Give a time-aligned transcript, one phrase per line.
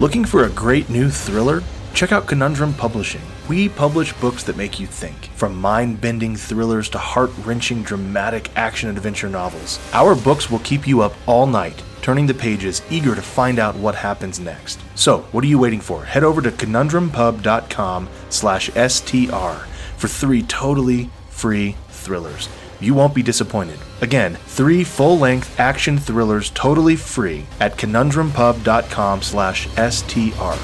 [0.00, 1.62] Looking for a great new thriller?
[1.92, 3.20] Check out Conundrum Publishing.
[3.50, 8.50] We publish books that make you think, from mind bending thrillers to heart wrenching dramatic
[8.56, 9.78] action adventure novels.
[9.92, 13.76] Our books will keep you up all night, turning the pages, eager to find out
[13.76, 14.80] what happens next.
[14.94, 16.02] So, what are you waiting for?
[16.02, 19.66] Head over to conundrumpub.com slash STR
[19.98, 22.48] for three totally free thrillers.
[22.80, 23.78] You won't be disappointed.
[24.00, 30.56] Again, three full-length action thrillers totally free at conundrumpub.com slash STR.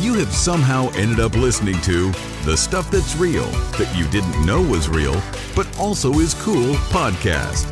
[0.00, 2.10] You have somehow ended up listening to
[2.44, 3.44] The Stuff That's Real
[3.78, 5.22] That You Didn't Know Was Real,
[5.54, 7.68] but also is cool podcast.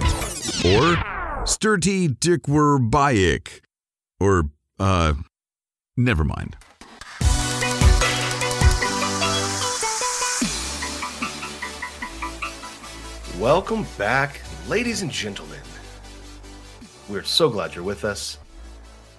[0.65, 3.61] Or Sturty Dickwur Bayik.
[4.21, 5.15] Or, uh,
[5.97, 6.57] never mind.
[13.39, 15.61] Welcome back, ladies and gentlemen.
[17.09, 18.39] We're so glad you're with us.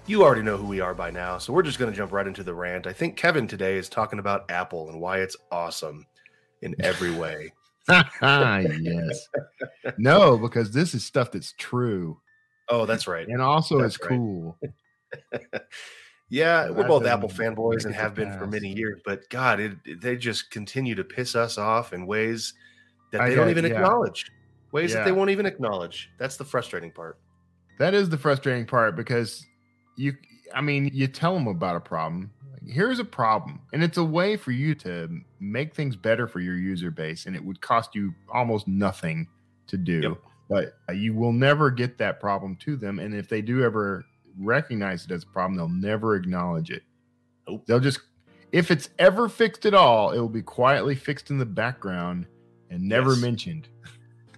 [0.06, 2.28] You already know who we are by now, so we're just going to jump right
[2.28, 2.86] into the rant.
[2.86, 6.06] I think Kevin today is talking about Apple and why it's awesome
[6.62, 7.54] in every way.
[8.22, 9.28] yes.
[9.98, 12.20] No, because this is stuff that's true.
[12.70, 13.28] Oh, that's right.
[13.28, 14.10] And also That's it's right.
[14.10, 14.58] cool.
[16.30, 20.00] Yeah, So we're both Apple fanboys and have been for many years, but God, it,
[20.00, 22.54] they just continue to piss us off in ways
[23.12, 23.72] that I they don't even yeah.
[23.72, 24.32] acknowledge.
[24.72, 26.12] Ways that they won't even acknowledge.
[26.20, 27.18] That's the frustrating part.
[27.80, 29.44] That is the frustrating part because
[29.98, 30.14] you
[30.54, 32.32] I mean, you tell them about a problem.
[32.68, 33.62] Here's a problem.
[33.74, 37.36] And it's a way for you to make things better for your user base and
[37.36, 39.28] it would cost you almost nothing
[39.68, 40.02] to do.
[40.02, 40.18] Yep.
[40.50, 44.04] But uh, you will never get that problem to them and if they do ever
[44.38, 46.84] recognize it as a problem, they'll never acknowledge it.
[47.48, 47.64] Nope.
[47.68, 48.00] They'll just
[48.52, 52.26] if it's ever fixed at all, it will be quietly fixed in the background
[52.72, 53.22] and never Yes.
[53.22, 53.68] mentioned.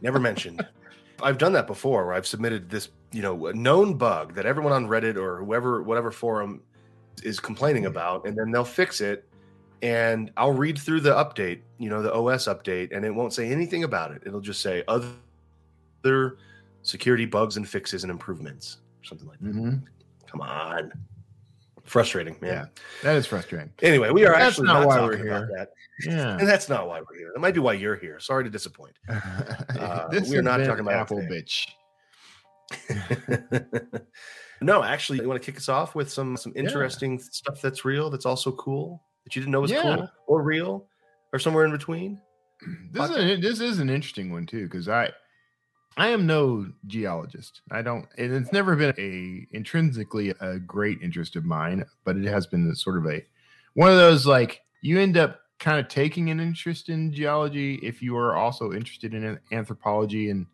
[0.01, 0.65] Never mentioned.
[1.23, 4.73] I've done that before where I've submitted this, you know, a known bug that everyone
[4.73, 6.61] on Reddit or whoever, whatever forum
[7.23, 9.27] is complaining about, and then they'll fix it.
[9.81, 13.51] And I'll read through the update, you know, the OS update, and it won't say
[13.51, 14.21] anything about it.
[14.25, 16.37] It'll just say other
[16.83, 19.53] security bugs and fixes and improvements, or something like that.
[19.55, 19.81] Mhm.
[20.27, 20.91] Come on.
[21.83, 22.51] Frustrating, man.
[22.53, 22.65] Yeah.
[23.03, 23.73] That is frustrating.
[23.81, 25.49] Anyway, we are That's actually not not, why we're here.
[25.57, 25.71] that.
[26.05, 26.37] Yeah.
[26.37, 27.31] And that's not why we're here.
[27.33, 28.19] That might be why you're here.
[28.19, 28.95] Sorry to disappoint.
[29.79, 31.67] Uh, we are not talking about Apple bitch.
[34.61, 36.61] no, actually, you want to kick us off with some some Yeah.
[36.63, 39.81] interesting stuff that's real, that's also cool, that you didn't know was Yeah.
[39.81, 40.87] cool or real,
[41.33, 42.21] or somewhere in between.
[42.91, 45.11] This is a, this is an interesting one too because I
[45.97, 47.61] I am no geologist.
[47.71, 52.25] I don't, and it's never been a intrinsically a great interest of mine, but it
[52.25, 53.25] has been sort of a
[53.73, 58.01] one of those like you end up kind of taking an interest in geology if
[58.01, 60.45] you are also interested in anthropology and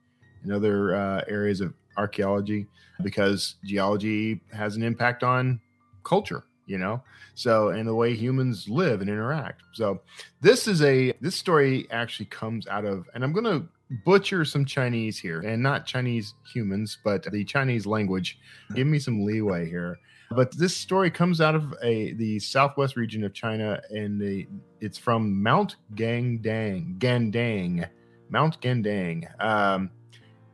[0.44, 2.68] and other uh, areas of archaeology
[3.04, 5.60] because geology has an impact on
[6.04, 7.02] culture you know?
[7.34, 9.64] So and the way humans live and interact.
[9.74, 10.02] So
[10.42, 13.68] this is a this story actually comes out of and i'm going to
[14.04, 18.38] butcher some chinese here and not chinese humans but the chinese language.
[18.76, 19.98] Give me some leeway here.
[20.30, 24.46] But this story comes out of a the southwest region of china and the
[24.82, 27.88] it's from mount gandang gandang
[28.30, 29.26] mount gandang.
[29.42, 29.90] Um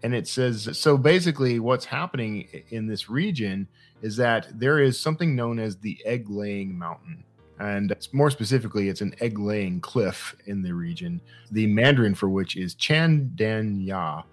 [0.04, 3.68] and it says so basically what's happening in this region
[4.02, 7.24] is that there is something known as the egg laying mountain.
[7.60, 11.22] And more specifically it's an egg laying cliff in the region
[11.52, 14.24] the mandarin for which is chandanya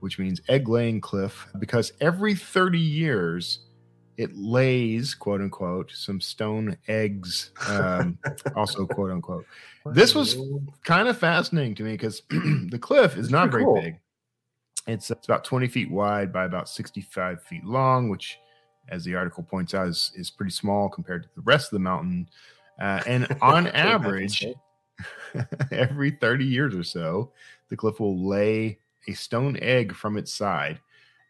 [0.00, 3.60] which means egg laying cliff because every 30 years
[4.18, 8.18] it lays quote unquote some stone eggs um,
[8.56, 9.46] also quote unquote.
[9.86, 10.36] This was
[10.84, 13.80] kind of fascinating to me because the cliff is not very cool.
[13.80, 13.98] big
[14.86, 18.38] it's, it's about 20 feet wide by about 65 feet long, which,
[18.88, 21.80] as the article points out, is, is pretty small compared to the rest of the
[21.80, 22.28] mountain.
[22.80, 24.46] Uh, and on average,
[25.72, 27.32] every 30 years or so,
[27.68, 28.78] the cliff will lay
[29.08, 30.80] a stone egg from its side.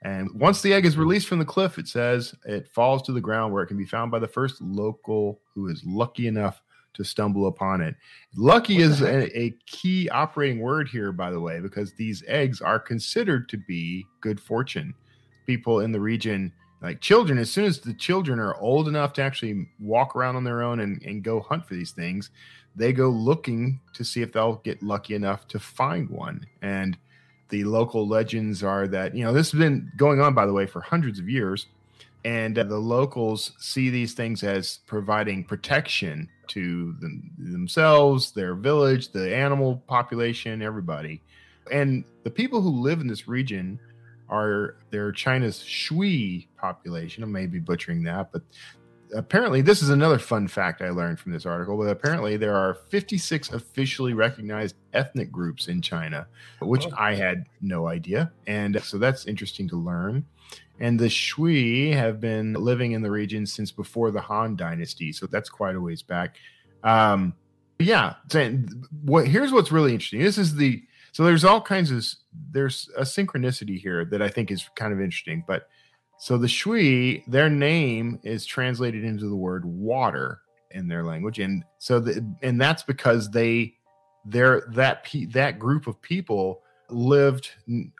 [0.03, 3.21] And once the egg is released from the cliff, it says it falls to the
[3.21, 6.63] ground where it can be found by the first local who is lucky enough
[6.97, 7.95] to stumble upon it.
[8.37, 12.79] Lucky is a, a key operating word here, by the way, because these eggs are
[12.79, 14.95] considered to be good fortune.
[15.47, 16.53] People in the region,
[16.83, 20.45] like children, as soon as the children are old enough to actually walk around on
[20.45, 22.31] their own and, and go hunt for these things,
[22.75, 26.47] they go looking to see if they'll get lucky enough to find one.
[26.63, 26.99] And
[27.49, 30.67] the local legends are that, you know, this has been going on, by the way,
[30.67, 31.67] for hundreds of years.
[32.25, 39.11] And uh, the locals see these things as providing protection to them, themselves, their village,
[39.11, 41.23] the animal population, everybody.
[41.73, 43.81] And the people who live in this region
[44.29, 47.23] are they're China's Shui population.
[47.23, 48.43] I may be butchering that, but
[49.17, 51.77] apparently this is another fun fact I learned from this article.
[51.77, 56.27] But apparently there are 56 officially recognized ethnic groups in China,
[56.61, 56.93] which Oh.
[56.97, 58.31] I had no idea.
[58.47, 60.25] And so that's interesting to learn.
[60.79, 65.27] And the Shui have been living in the region since before the Han Dynasty, so
[65.27, 66.37] that's quite a ways back.
[66.85, 67.35] Um,
[67.79, 68.69] yeah, saying
[69.03, 70.21] what here's what's really interesting.
[70.21, 70.83] This is the
[71.13, 72.05] so there's all kinds of
[72.53, 75.45] there's a synchronicity here that I think is kind of interesting.
[75.47, 75.69] But
[76.19, 80.41] so the Shui, their name is translated into the word water
[80.71, 83.75] in their language, and so the, and that's because they
[84.25, 87.51] they're that pe- that group of people lived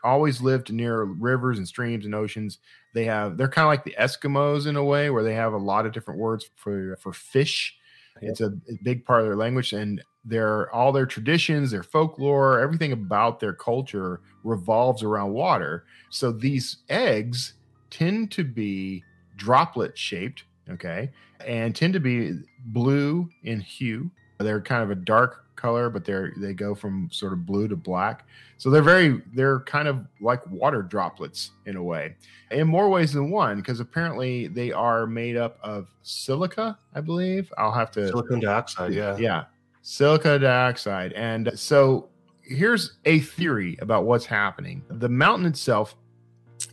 [0.03, 2.59] always lived near rivers and streams and oceans.
[2.93, 5.57] They have they're kind of like the eskimos in a way where they have a
[5.57, 7.75] lot of different words for for fish.
[8.19, 12.59] It's a, a big part of their language and their all their traditions their folklore
[12.59, 15.85] everything about their culture revolves around water.
[16.09, 17.53] So these eggs
[17.97, 19.03] tend to be
[19.35, 21.09] droplet shaped okay
[21.45, 24.09] and tend to be blue in hue.
[24.39, 27.75] They're kind of a dark color but they're they go from sort of blue to
[27.75, 28.27] black.
[28.57, 32.15] So they're very they're kind of like water droplets in a way
[32.51, 37.51] in more ways than one because apparently they are made up of silica i believe.
[37.57, 39.17] I'll have to Silicon dioxide, yeah.
[39.17, 39.45] yeah
[39.81, 41.13] silica dioxide.
[41.13, 42.09] And so
[42.41, 44.83] here's a theory about what's happening.
[44.89, 45.95] The mountain itself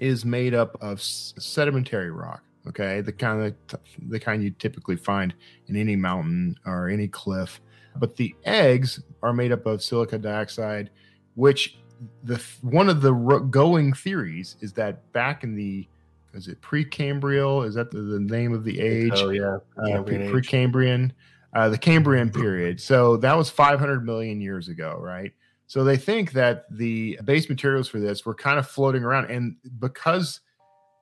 [0.00, 5.34] is made up of sedimentary rock okay the kind of the kind you typically find
[5.66, 7.60] in any mountain or any cliff
[7.96, 10.90] but the eggs are made up of silica dioxide
[11.34, 11.78] which
[12.24, 13.12] the one of the
[13.50, 15.86] going theories is that back in the
[16.34, 19.58] is it precambrial is that the, the name of the age Oh, yeah.
[19.78, 20.32] uh, Cambrian.
[20.32, 21.10] Precambrian,
[21.54, 22.80] uh, the Cambrian period.
[22.80, 25.32] So that was 500 million years ago, right?
[25.66, 29.56] So they think that the base materials for this were kind of floating around, and
[29.78, 30.40] because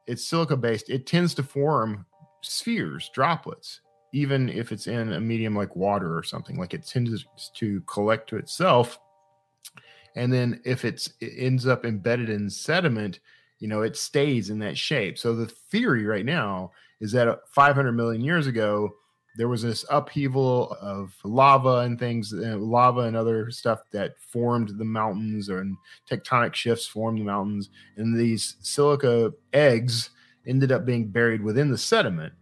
[0.06, 2.06] it's silica based, it tends to form
[2.42, 3.80] spheres, droplets,
[4.12, 6.58] even if it's in a medium like water or something.
[6.58, 7.24] Like it tends
[7.54, 8.98] to collect to itself,
[10.14, 13.20] and then if it ends up embedded in sediment,
[13.58, 15.18] you know, it stays in that shape.
[15.18, 18.94] So the theory right now is that 500 million years ago
[19.36, 24.70] there was this upheaval of lava and things uh, lava and other stuff that formed
[24.78, 25.76] the mountains and
[26.10, 30.10] tectonic shifts formed the mountains and these silica eggs
[30.46, 32.32] ended up being buried within the sediment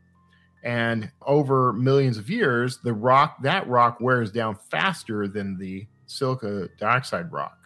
[0.65, 6.69] and over millions of years the rock that rock wears down faster than the silica
[6.79, 7.57] dioxide rock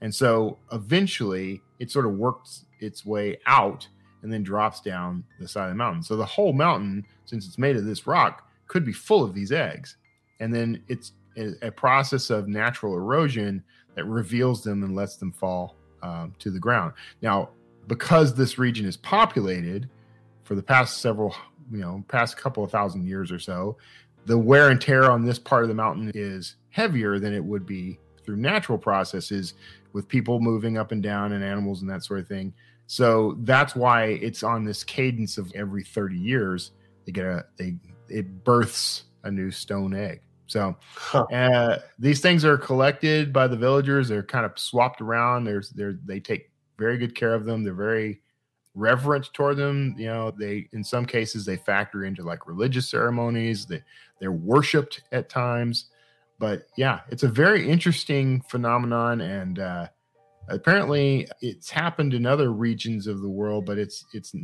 [0.00, 3.86] and so eventually it sort of works its way out
[4.22, 6.02] and then drops down the side of the mountain.
[6.02, 9.52] So the whole mountain, since it's made of this rock, could be full of these
[9.52, 9.96] eggs.
[10.40, 11.12] And then it's
[11.62, 13.62] a, process of natural erosion
[13.94, 16.92] that reveals them and lets them fall um, to the ground.
[17.22, 17.50] Now,
[17.86, 19.88] because this region is populated
[20.44, 21.34] for the past several,
[21.70, 23.76] you know, past couple of thousand years or so,
[24.26, 27.66] the wear and tear on this part of the mountain is heavier than it would
[27.66, 29.54] be through natural processes
[29.92, 32.52] with people moving up and down and animals and that sort of thing.
[32.86, 36.72] So that's why it's on this cadence of every 30 years
[37.08, 37.76] they get a they
[38.08, 40.20] it births a new stone egg.
[40.46, 41.26] So Huh.
[41.32, 44.08] uh, these things are collected by the villagers.
[44.08, 45.44] They're kind of swapped around.
[45.44, 47.62] There's they're they take very good care of them.
[47.62, 48.22] They're very
[48.74, 49.94] reverent toward them.
[49.98, 53.66] You know, they in some cases they factor into like religious ceremonies.
[53.66, 53.82] They
[54.20, 55.86] they're worshipped at times.
[56.38, 59.88] But yeah, it's a very interesting phenomenon, and uh,
[60.48, 64.34] apparently it's happened in other regions of the world, but it's it's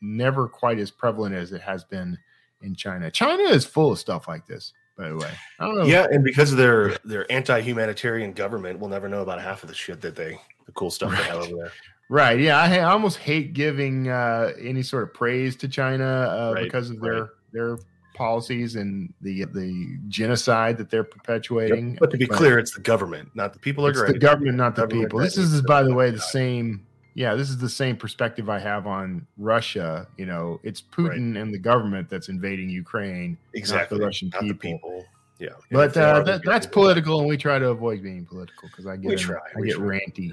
[0.00, 2.16] never quite as prevalent as it has been
[2.62, 3.10] in China.
[3.10, 5.30] China is full of stuff like this, by the way.
[5.58, 5.84] I don't know.
[5.84, 9.74] Yeah, and because of their their anti-humanitarian government, we'll never know about half of the
[9.74, 11.72] shit that they the cool stuff they have over there.
[12.08, 12.38] Right.
[12.38, 12.60] Yeah.
[12.60, 16.90] I, I almost hate giving uh, any sort of praise to China uh, Right, because
[16.90, 17.30] of their right.
[17.52, 17.78] their
[18.14, 21.96] policies and the the genocide that they're perpetuating.
[21.98, 23.86] But to be clear, it's the government, not the people.
[23.86, 25.20] Are it's the government, not the Government people.
[25.20, 26.86] This is, by the way, the same.
[27.14, 30.06] Yeah, this is the same perspective I have on Russia.
[30.16, 34.48] You know, it's Putin and the government that's invading Ukraine, exactly not the Russian people.
[34.48, 35.04] the people.
[35.38, 38.96] Yeah, But uh, that, that's political, and we try to avoid being political because I
[38.96, 39.98] get We try, I we get try.
[39.98, 40.32] ranty.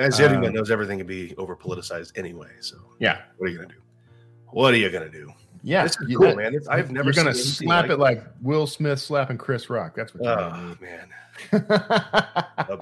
[0.00, 2.50] As everyone Uh, knows, everything can be over politicized anyway.
[2.60, 3.80] So Yeah, what are you gonna do?
[4.52, 5.32] What are you gonna do?
[5.64, 5.82] yeah.
[5.82, 6.54] this is cool, that- man.
[6.54, 9.96] It's, I've never You're gonna slap like it like Will Smith slapping Chris Rock.
[9.96, 11.08] That's what you're Oh man,
[12.70, 12.78] the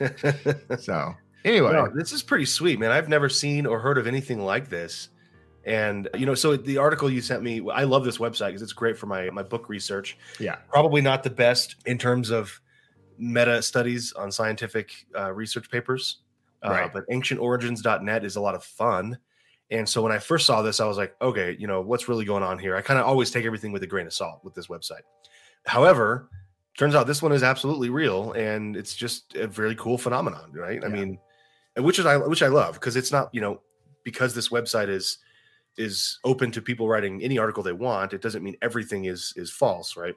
[0.00, 0.78] best.
[0.84, 2.90] so anyway, No, this is pretty sweet, man.
[2.90, 5.08] I've never seen or heard of anything like this.
[5.64, 8.72] And you know, so the article you sent me, I love this website because it's
[8.72, 10.16] great for my my book research.
[10.38, 10.56] Yeah.
[10.70, 12.60] Probably not the best in terms of
[13.18, 16.18] meta studies on scientific uh, research papers,
[16.64, 16.92] uh, Right.
[16.92, 19.18] but ancientorigins.net is a lot of fun.
[19.70, 22.24] And so when I first saw this, I was like, okay, you know, what's really
[22.24, 22.74] going on here?
[22.74, 25.02] I kind of always take everything with a grain of salt with this website.
[25.66, 26.28] However,
[26.78, 30.82] turns out this one is absolutely real and it's just a very cool phenomenon, right?
[30.82, 31.18] I mean,
[31.76, 33.60] which is I which I love because it's not, you know,
[34.04, 35.18] because this website is
[35.76, 39.50] is open to people writing any article they want, it doesn't mean everything is is
[39.50, 40.14] false, right?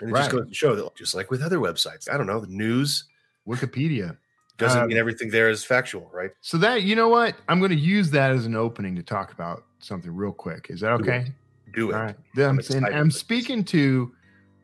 [0.00, 0.38] And it just Right.
[0.40, 3.04] goes to show that just like with other websites, I don't know, the news
[3.46, 4.16] Wikipedia.
[4.56, 6.30] doesn't Uh, mean everything there is factual, right?
[6.40, 7.36] So that you know what?
[7.48, 10.66] I'm going to use that as an opening to talk about something real quick.
[10.70, 11.08] Is that Do it.
[11.08, 11.32] okay?
[11.74, 11.94] Do it.
[11.94, 12.16] All right.
[12.38, 14.14] I'm I'm, I'm speaking to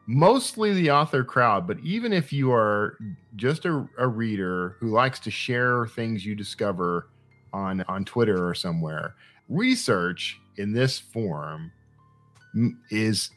[0.06, 2.98] mostly the author crowd, but even if you are
[3.36, 7.08] just a, a reader who likes to share things you discover
[7.52, 9.14] on on Twitter or somewhere,
[9.48, 11.72] research in this form
[12.90, 13.30] is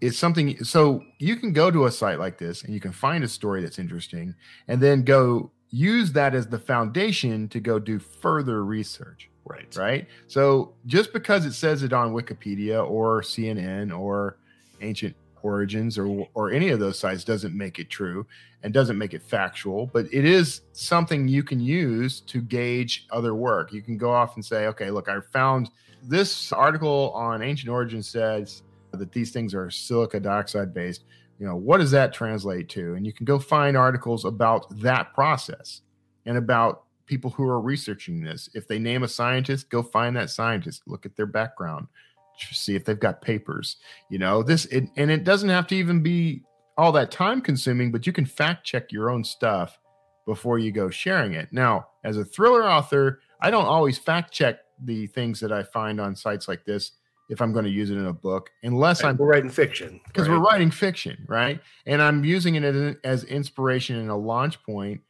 [0.00, 3.24] is something so you can go to a site like this and you can find
[3.24, 4.34] a story that's interesting
[4.68, 9.76] and then go use that as the foundation to go do further research Right.
[9.76, 10.08] right?
[10.26, 14.38] So just because it says it on Wikipedia or CNN or
[14.80, 18.26] Ancient Origins or or any of those sites doesn't make it true
[18.62, 23.34] and doesn't make it factual, but it is something you can use to gauge other
[23.34, 23.72] work.
[23.72, 25.70] You can go off and say, okay, look, I found
[26.02, 31.04] this article on Ancient Origins says that these things are silica dioxide based.
[31.38, 32.94] You know, what does that translate to?
[32.94, 35.82] And you can go find articles about that process
[36.26, 38.48] and about people who are researching this.
[38.54, 41.88] If they name a scientist, go find that scientist, look at their background,
[42.38, 43.76] see if they've got papers.
[44.10, 46.42] You know, this it, and it doesn't have to even be
[46.76, 49.78] all that time consuming, but you can fact check your own stuff
[50.26, 51.48] before you go sharing it.
[51.52, 56.00] Now, as a thriller author, I don't always fact check the things that I find
[56.00, 56.92] on sites like this
[57.28, 60.00] if I'm going to use it in a book, unless I'm We're writing fiction.
[60.06, 60.34] because right?
[60.36, 61.60] we're writing fiction, right?
[61.86, 65.00] And I'm using it as, as inspiration and a launch point.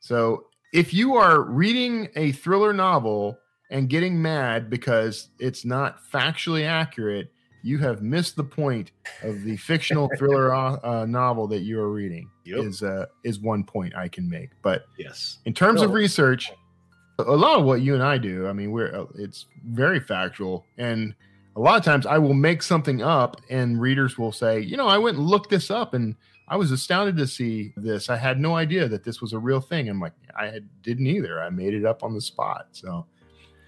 [0.00, 3.38] So if you are reading a thriller novel
[3.72, 7.32] and getting mad because it's not factually accurate,
[7.64, 11.90] you have missed the point of the fictional thriller uh, uh, novel that you are
[11.90, 12.28] reading.
[12.44, 12.58] Yep.
[12.58, 15.38] Is uh, is one point I can make, but Yes.
[15.46, 16.52] in terms of research
[17.18, 20.64] a lot of what you and i do i mean we're uh, it's very factual
[20.78, 21.14] and
[21.56, 24.88] a lot of times i will make something up and readers will say you know
[24.88, 26.16] i went and looked this up and
[26.48, 29.60] i was astounded to see this i had no idea that this was a real
[29.60, 33.06] thing i'm like i didn't either i made it up on the spot so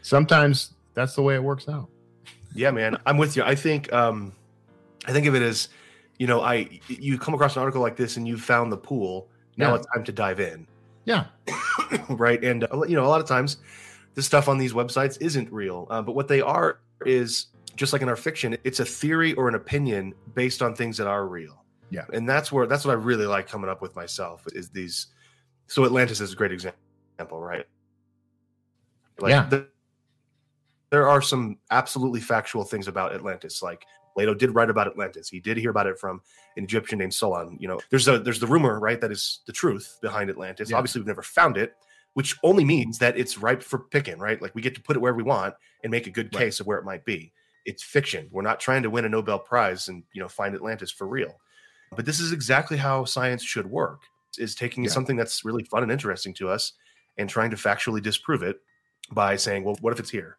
[0.04, 1.88] sometimes that's the way it works out
[2.54, 3.42] Yeah, man, I'm with you.
[3.42, 4.32] I think um
[5.06, 5.68] I think of it as,
[6.18, 9.28] you know, I you come across an article like this and you found the pool.
[9.56, 9.76] Now Yeah.
[9.78, 10.66] it's time to dive in,
[11.04, 11.25] yeah
[12.11, 12.42] right?
[12.44, 13.56] And uh, you know, a lot of times
[14.14, 18.02] the stuff on these websites isn't real, uh, but what they are is just like
[18.02, 21.64] in our fiction, it's a theory or an opinion based on things that are real.
[21.90, 22.04] Yeah.
[22.12, 25.08] and that's where that's what I really like coming up with myself is these.
[25.66, 27.66] So Atlantis is a great example, right?
[29.20, 29.46] Like Yeah.
[29.49, 29.68] the-
[30.94, 33.62] there are some absolutely factual things about Atlantis.
[33.64, 33.84] Like
[34.14, 35.28] Plato did write about Atlantis.
[35.28, 36.20] He did hear about it from
[36.56, 37.56] an Egyptian named Solon.
[37.58, 39.00] You know, there's a there's the rumor, right?
[39.00, 40.70] That is the truth behind Atlantis.
[40.70, 40.76] Yeah.
[40.76, 41.74] Obviously, we've never found it,
[42.12, 44.40] which only means that it's ripe for picking, right?
[44.40, 46.44] Like we get to put it wherever we want and make a good Right.
[46.44, 47.32] case of where it might be.
[47.64, 48.28] It's fiction.
[48.30, 51.40] We're not trying to win a Nobel Prize and you know find Atlantis for real.
[51.96, 54.02] But this is exactly how science should work:
[54.38, 54.90] is taking Yeah.
[54.90, 56.74] something that's really fun and interesting to us
[57.18, 58.60] and trying to factually disprove it
[59.10, 60.36] by saying, well, what if it's here?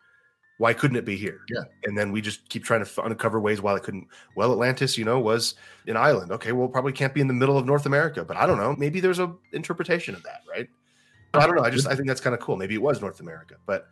[0.58, 1.42] Why couldn't it be here?
[1.50, 1.64] Yeah.
[1.84, 4.08] And then we just keep trying to uncover ways why it couldn't.
[4.36, 5.56] Well, Atlantis, you know, was
[5.88, 6.32] an island.
[6.32, 8.74] Okay, well, probably can't be in the middle of North America, but I don't know.
[8.78, 10.70] Maybe there's a interpretation of that, right?
[11.34, 11.64] I don't know.
[11.64, 12.56] I just I think that's kind of cool.
[12.56, 13.90] Maybe it was North America, but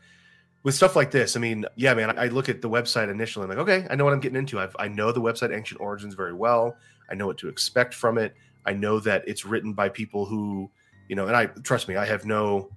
[0.64, 2.18] with stuff like this, I mean, yeah, man.
[2.18, 3.44] I look at the website initially.
[3.44, 4.60] I'm like, okay, I know what I'm getting into.
[4.60, 6.78] I've, I know the website Ancient Origins very well.
[7.10, 8.34] I know what to expect from it.
[8.66, 10.72] I know that it's written by people who,
[11.10, 12.70] you know, and I trust me, I have no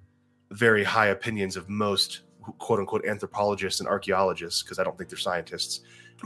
[0.50, 2.22] very high opinions of most
[2.58, 5.80] quote unquote anthropologists and archaeologists because I don't think they're scientists.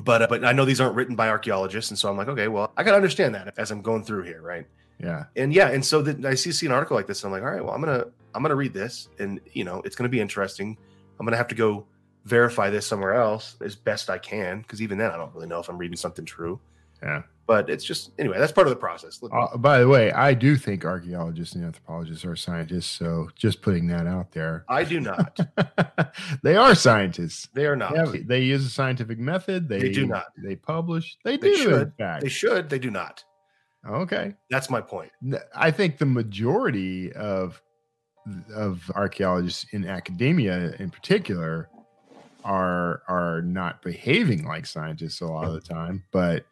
[0.04, 2.48] But uh, but I know these aren't written by archaeologists, and so I'm like, okay,
[2.48, 4.66] well, I got to understand that as I'm going through here, right?
[5.02, 7.32] yeah and yeah and so then i see, see an article like this and i'm
[7.32, 10.08] like all right well i'm gonna i'm gonna read this and you know it's gonna
[10.08, 10.76] be interesting
[11.18, 11.86] i'm gonna have to go
[12.26, 15.58] verify this somewhere else as best i can because even then i don't really know
[15.58, 16.60] if i'm reading something true
[17.02, 20.33] yeah but it's just anyway that's part of the process uh, by the way i
[20.33, 25.00] do think archaeologists and anthropologists are scientists so just putting that out there i do
[25.00, 25.37] not
[26.45, 29.69] they are scientists they are not Yeah, they use a scientific method.
[29.69, 30.26] They, They do not.
[30.37, 31.16] They publish.
[31.25, 31.57] They They do.
[31.57, 31.83] should.
[31.88, 32.23] In fact.
[32.23, 33.25] they should they do not
[33.85, 34.35] okay.
[34.49, 35.11] that's my point
[35.57, 37.61] i think the majority of
[38.54, 41.69] of archaeologists in academia, in particular,
[42.45, 46.04] are are not behaving like scientists a lot of the time.
[46.12, 46.45] But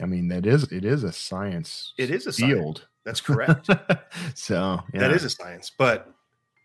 [0.00, 1.92] I mean, that is it is a science.
[1.98, 2.52] It is a science.
[2.52, 2.88] field.
[3.04, 3.68] That's correct.
[4.34, 5.00] so yeah.
[5.00, 6.12] That is a science, but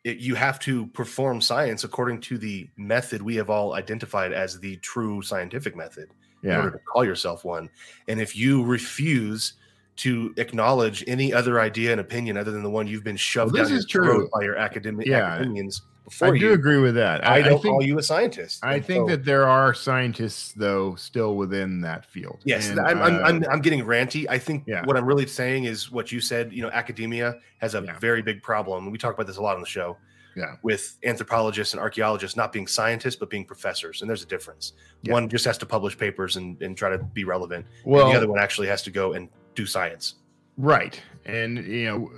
[0.06, 4.60] it, you have to perform science according to the method we have all identified as
[4.60, 6.10] the true scientific method
[6.44, 7.70] in order to call yourself one.
[8.08, 9.56] And if you refuse
[9.98, 13.64] to acknowledge any other idea and opinion other than the one you've been shoved Well,
[13.64, 14.06] this down your true.
[14.22, 15.26] throat by your academic Yeah.
[15.34, 17.25] academians I before do agree with that.
[17.25, 18.63] I, don't think call you a scientist.
[18.63, 22.39] I think so- that there are scientists though still within that field.
[22.46, 24.25] Yes, And, I'm, I'm, uh, I'm, I'm getting ranty.
[24.29, 24.84] I think Yeah.
[24.86, 26.51] what I'm really saying is what you said.
[26.51, 28.00] You know, academia has a Yeah.
[28.00, 28.89] very big problem.
[28.91, 29.98] We talk about this a lot on the show.
[30.36, 30.56] Yeah.
[30.62, 34.74] With anthropologists and archaeologists not being scientists but being professors, and there's a difference.
[35.01, 35.13] Yeah.
[35.13, 37.65] One just has to publish papers and, and try to be relevant.
[37.84, 40.15] well, and the other one actually has to go and do science.
[40.58, 41.01] Right.
[41.25, 42.12] And, you know,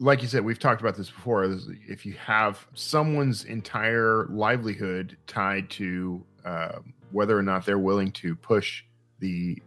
[0.00, 1.44] like you said, we've talked about this before.
[1.88, 6.78] If you have someone's entire livelihood tied to uh,
[7.10, 8.84] whether or not they're willing to push
[9.18, 9.60] the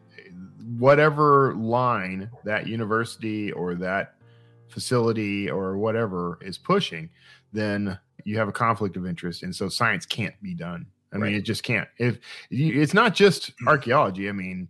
[0.78, 4.16] whatever line that university or that
[4.70, 7.10] facility or whatever is pushing,
[7.52, 9.44] then you have a conflict of interest.
[9.44, 10.86] And so science can't be done.
[11.14, 11.28] I Right.
[11.32, 11.90] mean, it just can't.
[11.98, 12.20] If
[12.50, 14.70] it's not just archaeology, I mean,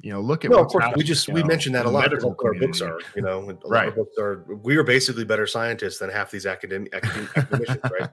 [0.00, 2.02] you know, look at No, of course we just we know, mentioned that a lot.
[2.02, 3.94] medical That's what our books are, you know, a lot Right.
[3.94, 4.44] books are.
[4.62, 8.10] We are basically better scientists than half these academic, academic academicians, right?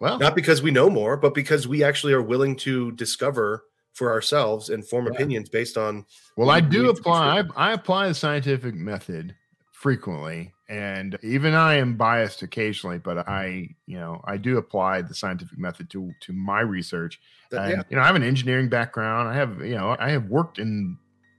[0.00, 4.10] Well, not because we know more, but because we actually are willing to discover for
[4.12, 5.12] ourselves and form Yeah.
[5.12, 6.06] opinions based on.
[6.36, 7.38] well, I do believe to be apply.
[7.56, 9.34] I, I apply the scientific method
[9.72, 12.98] frequently, and even I am biased occasionally.
[12.98, 17.20] But I, you know, I do apply the scientific method to to my research.
[17.50, 19.28] And, yeah, You know, I have an engineering background.
[19.28, 20.96] I have, you know, I have worked in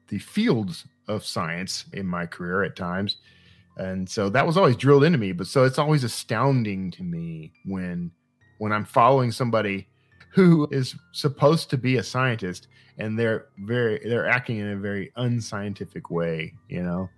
[0.09, 3.17] the fields of science in my career at times.
[3.77, 5.31] And so that was always drilled into me.
[5.31, 8.11] But so it's always astounding to me when
[8.57, 9.87] when I'm following somebody
[10.33, 15.13] who is supposed to be a scientist and they're very they're acting in a very
[15.15, 17.09] unscientific way, you know.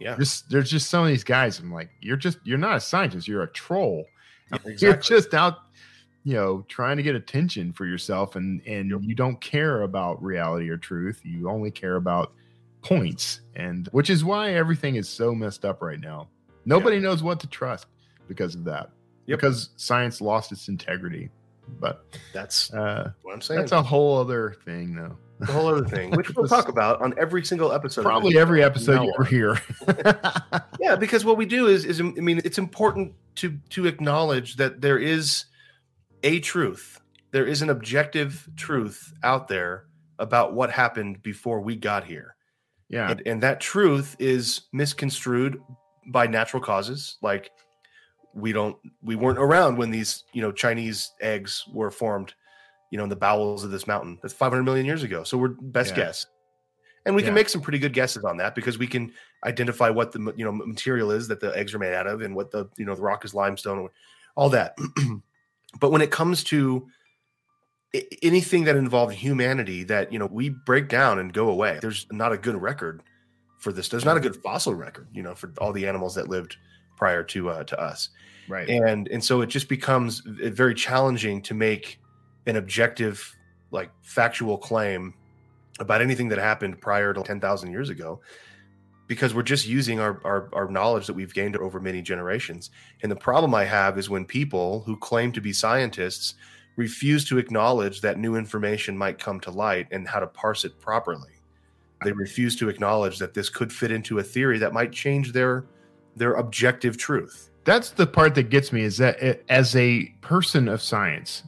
[0.00, 0.16] Yeah,
[0.48, 1.58] there's just some of these guys.
[1.58, 4.06] I'm like, you're just you're not a scientist, you're a troll.
[4.78, 5.56] You're just out,
[6.22, 9.00] you know, trying to get attention for yourself, and and Yep.
[9.02, 11.20] you don't care about reality or truth.
[11.24, 12.32] You only care about
[12.80, 16.28] points, and which is why everything is so messed up right now.
[16.64, 17.86] Nobody knows what to trust
[18.28, 18.90] because of that.
[19.26, 19.40] Yep.
[19.40, 21.28] Because science lost its integrity.
[21.80, 23.58] But that's uh, what I'm saying.
[23.58, 25.16] that's a whole other thing, though.
[25.40, 28.02] A whole other thing, which we'll talk about on every single episode.
[28.02, 29.60] Probably every episode you ever hear.
[30.86, 34.80] yeah because what we do is is i mean it's important to to acknowledge that
[34.80, 35.46] there is
[36.22, 37.00] a truth
[37.32, 39.86] there is an objective truth out there
[40.18, 42.36] about what happened before we got here
[42.88, 43.10] yeah.
[43.10, 45.60] and, and that truth is misconstrued
[46.08, 47.50] by natural causes like
[48.34, 52.34] we don't we weren't around when these you know chinese eggs were formed
[52.90, 54.18] you know in the bowels of this mountain.
[54.22, 55.24] That's 500 million years ago.
[55.24, 56.04] So we're best Yeah.
[56.04, 56.26] guess.
[57.04, 59.12] And we can make some pretty good guesses on that because we can
[59.44, 62.34] identify what the you know material is that the eggs are made out of and
[62.34, 63.88] what the you know the rock is limestone
[64.34, 64.76] all that.
[65.78, 66.86] But when it comes to
[68.22, 72.32] anything that involved humanity that you know we break down and go away there's not
[72.32, 73.02] a good record
[73.58, 73.88] for this.
[73.88, 76.56] There's not a good fossil record you know for all the animals that lived
[76.96, 78.10] prior to uh, to us.
[78.48, 78.68] Right.
[78.68, 81.98] and and so it just becomes very challenging to make
[82.46, 83.34] an objective
[83.70, 85.14] like factual claim
[85.78, 88.20] about anything that happened prior to 10,000 years ago
[89.08, 92.70] because we're just using our, our our knowledge that we've gained over many generations.
[93.02, 96.34] And the problem i have is when people who claim to be scientists
[96.76, 100.78] refuse to acknowledge that new information might come to light and how to parse it
[100.78, 101.32] properly.
[102.04, 105.66] They refuse to acknowledge that this could fit into a theory that might change their
[106.16, 107.50] their objective truth.
[107.64, 111.42] That's the part that gets me is that it, as a person of science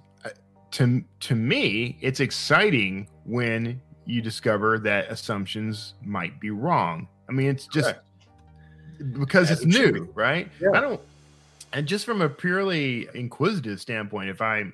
[0.73, 7.49] to to me it's exciting when you discover that assumptions might be wrong i mean
[7.49, 7.95] it's just
[8.99, 9.19] Correct.
[9.19, 10.71] because As it's it new right Yeah.
[10.75, 11.01] i don't
[11.73, 14.65] and just from a purely inquisitive standpoint if i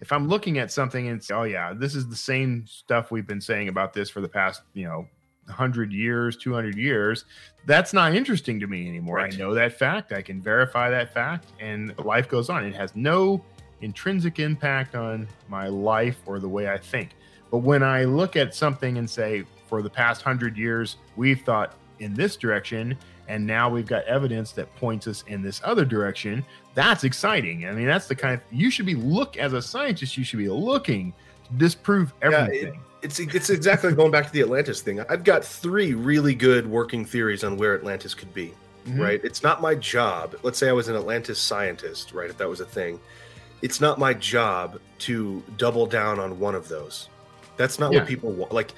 [0.00, 3.26] if i'm looking at something and say oh yeah this is the same stuff we've
[3.26, 5.06] been saying about this for the past you know
[5.46, 7.24] 100 years 200 years
[7.66, 9.32] that's not interesting to me anymore Right.
[9.34, 12.94] i know that fact i can verify that fact and life goes on it has
[12.94, 13.42] no
[13.82, 17.10] intrinsic impact on my life or the way i think
[17.50, 21.74] but when i look at something and say for the past 100 years we've thought
[22.00, 22.96] in this direction
[23.28, 27.72] and now we've got evidence that points us in this other direction that's exciting i
[27.72, 30.48] mean that's the kind of you should be look as a scientist you should be
[30.48, 31.12] looking
[31.46, 35.00] to disprove Yeah, it- everything it's it's exactly going back to the Atlantis thing.
[35.08, 38.52] I've got three really good working theories on where Atlantis could be.
[38.86, 39.00] Mhm.
[39.00, 39.20] Right?
[39.24, 40.36] It's not my job.
[40.42, 42.28] Let's say I was an Atlantis scientist, right?
[42.28, 43.00] If that was a thing,
[43.62, 47.08] it's not my job to double down on one of those.
[47.56, 48.00] That's not Yeah.
[48.00, 48.52] what people want.
[48.52, 48.72] Like,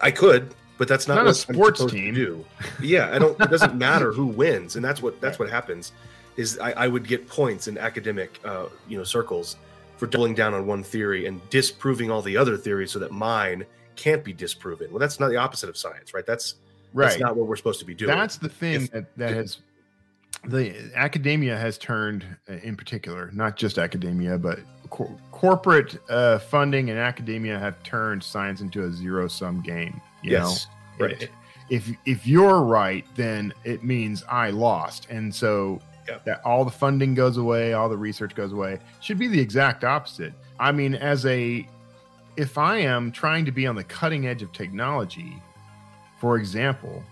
[0.00, 2.14] I could, but that's not, Not a what sports I'm team.
[2.14, 2.44] To do.
[2.80, 3.40] Yeah, I don't.
[3.40, 5.92] It doesn't matter who wins, and that's what that's what happens.
[6.36, 9.56] Is I, I would get points in academic, uh, you know, circles
[9.96, 13.64] for doubling down on one theory and disproving all the other theories, so that mine
[13.96, 14.88] can't be disproven.
[14.92, 16.24] Well, that's not the opposite of science, right?
[16.24, 16.54] That's
[16.94, 17.08] Right.
[17.08, 18.14] that's not what we're supposed to be doing.
[18.16, 19.58] That's the thing If- that, that has
[20.46, 26.90] the academia has turned uh, in particular, not just academia, but cor- corporate uh, funding
[26.90, 30.00] and academia have turned science into a zero sum game.
[30.22, 30.66] You yes,
[30.98, 31.28] know, right.
[31.70, 36.24] if if you're right, then it means I lost, and so Yep.
[36.24, 38.78] that all the funding goes away, all the research goes away.
[39.00, 40.32] Should be the exact opposite.
[40.58, 41.68] I mean, as a
[42.38, 45.42] if I am trying to be on the cutting edge of technology,
[46.18, 47.02] for example,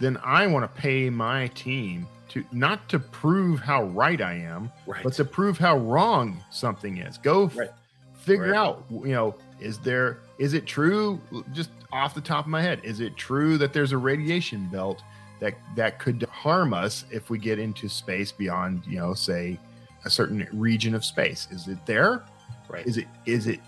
[0.00, 4.70] then I want to pay my team to not to prove how right I am,
[4.86, 5.02] right.
[5.04, 7.18] but to prove how wrong something is.
[7.18, 7.70] Go Right.
[8.14, 8.56] figure Right.
[8.56, 11.20] out, you know, is there is it true
[11.52, 15.02] just off the top of my head, is it true that there's a radiation belt
[15.40, 19.58] that that could harm us if we get into space beyond, you know, say
[20.04, 21.48] a certain region of space?
[21.50, 22.22] Is it there?
[22.68, 22.86] right.
[22.86, 23.60] Is it is it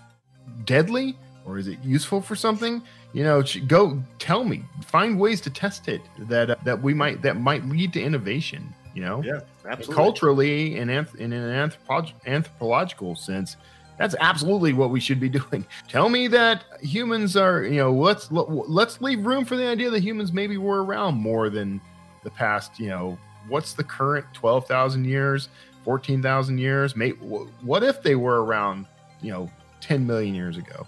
[0.65, 2.81] deadly or is it useful for something?
[3.15, 4.65] You know, go tell me.
[4.83, 8.73] Find ways to test it that uh, that we might that might lead to innovation.
[8.93, 9.95] You know, yeah, absolutely.
[9.95, 13.55] culturally and anth- in an anthropolog- anthropological sense,
[13.97, 15.65] that's absolutely what we should be doing.
[15.87, 20.03] Tell me that humans are, you know, let's let's leave room for the idea that
[20.03, 21.79] humans maybe were around more than
[22.25, 22.77] the past.
[22.81, 25.47] You know, what's the current twelve thousand years,
[25.85, 26.97] fourteen thousand years?
[26.97, 28.87] May what if they were around,
[29.21, 29.49] you know,
[29.79, 30.85] ten million years ago?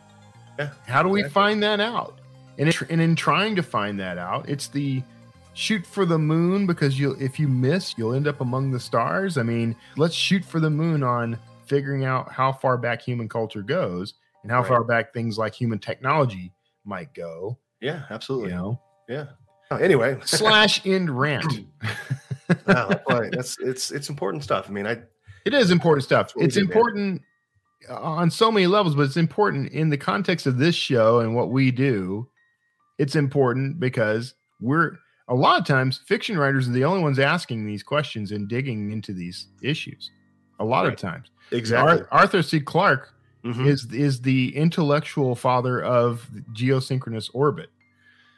[0.60, 1.34] Yeah, How do we exactly.
[1.34, 2.17] find that out?
[2.58, 5.04] And, it, and in trying to find that out, it's the
[5.54, 9.38] shoot for the moon because you if you miss, you'll end up among the stars.
[9.38, 13.62] I mean, let's shoot for the moon on figuring out how far back human culture
[13.62, 14.68] goes and how Right.
[14.68, 16.54] far back things like human technology
[16.86, 17.58] might go.
[17.82, 18.50] Yeah, absolutely.
[18.52, 19.26] You know, Yeah.
[19.70, 21.66] Oh, anyway, slash end rant.
[22.66, 24.70] that's that's it's it's important stuff.
[24.70, 25.02] I mean, I
[25.46, 26.34] It is important stuff.
[26.38, 27.22] It's do, important
[27.90, 31.36] uh, on so many levels, but it's important in the context of this show and
[31.36, 32.30] what we do.
[32.98, 37.66] It's important because we're a lot of times fiction writers are the only ones asking
[37.66, 40.12] these questions and digging into these issues.
[40.60, 42.60] A lot of times, exactly Ar- Arthur C.
[42.60, 43.68] Clarke Mhm.
[43.68, 47.70] is is the intellectual father of geosynchronous orbit,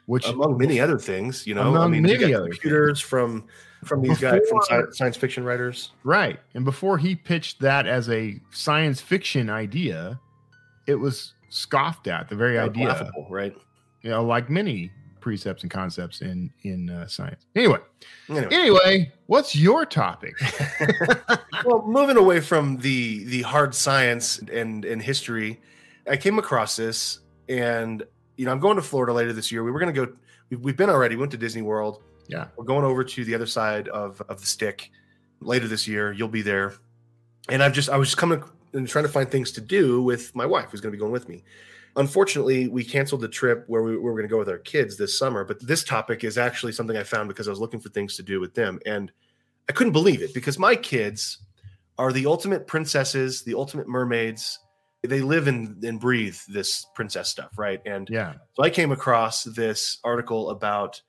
[0.06, 1.46] which among many other things.
[1.46, 3.46] You know, I Among mean, many other computers from
[3.84, 4.60] from these guys from
[4.92, 5.92] science fiction writers.
[6.04, 6.38] Right.
[6.54, 10.20] And before he pitched that as a science fiction idea,
[10.86, 13.56] it was scoffed at the very idea, laughable, right?
[14.02, 17.46] You know, like many precepts and concepts in in uh, science.
[17.54, 17.78] Anyway,
[18.28, 20.34] Anyway, anyway, what's your topic?
[21.64, 25.60] well, moving away from the the hard science and and history,
[26.08, 28.02] I came across this, and
[28.36, 29.64] you know, I'm going to Florida later this year.
[29.64, 30.12] We were going to go.
[30.48, 31.16] We've, we've been already.
[31.16, 32.02] Went to Disney World.
[32.28, 32.46] Yeah.
[32.56, 34.90] we're going over to the other side of of the stick
[35.40, 36.12] later this year.
[36.12, 36.74] You'll be there,
[37.48, 40.34] and I've just I was just coming and trying to find things to do with
[40.36, 41.42] my wife, who's going to be going with me.
[41.96, 44.96] Unfortunately, we canceled the trip where we, we were going to go with our kids
[44.96, 45.44] this summer.
[45.44, 48.22] But this topic is actually something I found because I was looking for things to
[48.22, 49.10] do with them, and
[49.68, 51.38] I couldn't believe it because my kids
[51.98, 54.58] are the ultimate princesses, the ultimate mermaids.
[55.02, 57.80] They live and, and breathe this princess stuff, right?
[57.86, 58.34] And yeah.
[58.54, 61.00] so I came across this article about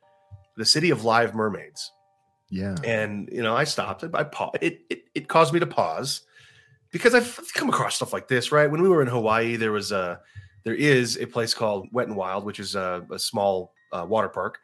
[0.55, 1.91] the city of live mermaids,
[2.49, 2.75] Yeah.
[2.83, 4.03] and you know, I stopped.
[4.13, 4.57] I paused.
[4.61, 6.21] It, it it caused me to pause
[6.91, 8.51] because I've come across stuff like this.
[8.51, 10.21] Right when we were in Hawaii, there was a
[10.63, 14.29] there is a place called Wet and Wild, which is a, a small uh, water
[14.29, 14.59] park,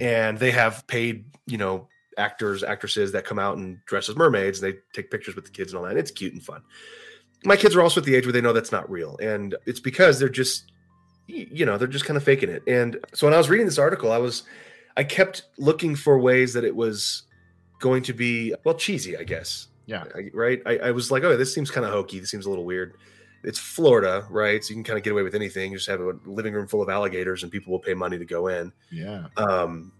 [0.00, 4.62] and they have paid you know actors actresses that come out and dress as mermaids.
[4.62, 5.90] And they take pictures with the kids and all that.
[5.90, 6.62] And it's cute and fun.
[7.44, 9.80] My kids are also at the age where they know that's not real, and it's
[9.80, 10.70] because they're just
[11.26, 12.62] you know they're just kind of faking it.
[12.66, 14.44] And so when I was reading this article, I was
[14.96, 17.22] I kept looking for ways that it was
[17.80, 19.68] going to be well cheesy, I guess.
[19.86, 20.04] Yeah.
[20.14, 20.62] I- right.
[20.66, 22.20] I, I was like, oh, this seems kind of hokey.
[22.20, 22.94] This seems a little weird.
[23.44, 24.62] It's Florida, right?
[24.64, 25.72] So you can kind of get away with anything.
[25.72, 28.24] You just have a living room full of alligators, and people will pay money to
[28.24, 28.72] go in.
[28.90, 29.26] Yeah.
[29.36, 29.92] Um,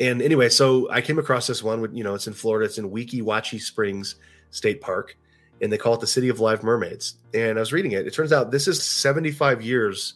[0.00, 1.80] and anyway, so I came across this one.
[1.80, 2.66] With, you know, it's in Florida.
[2.66, 4.16] It's in Weeki Wachee Springs
[4.50, 5.16] State Park,
[5.62, 7.14] and they call it the City of Live Mermaids.
[7.32, 8.06] And I was reading it.
[8.06, 10.14] It turns out this is 75 years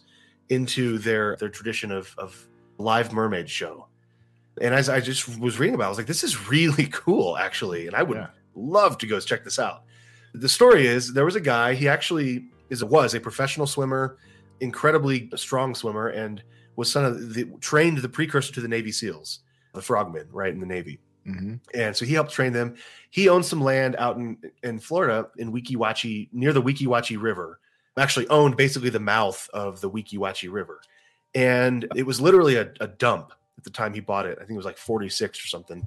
[0.49, 2.47] into their their tradition of of
[2.77, 3.87] live mermaid show.
[4.59, 7.37] And as I just was reading about, it, I was like, this is really cool,
[7.37, 7.87] actually.
[7.87, 8.27] And I would Yeah.
[8.55, 9.83] love to go check this out.
[10.33, 11.73] The story is there was a guy.
[11.73, 14.17] He actually is was a professional swimmer,
[14.59, 16.41] incredibly strong swimmer, and
[16.75, 19.39] was son of the trained the precursor to the Navy SEALs,
[19.73, 20.99] the frogmen, right in the Navy.
[21.27, 21.55] Mm-hmm.
[21.75, 22.75] And so he helped train them.
[23.09, 27.21] He owns some land out in, in Florida in Weeki Wachee, near the Weeki Wachee
[27.21, 27.59] River.
[27.97, 30.81] Actually owned basically the mouth of the Weeki Wachee River.
[31.35, 34.37] And it was literally a, a dump at the time he bought it.
[34.37, 35.85] I think it was like 46 or something.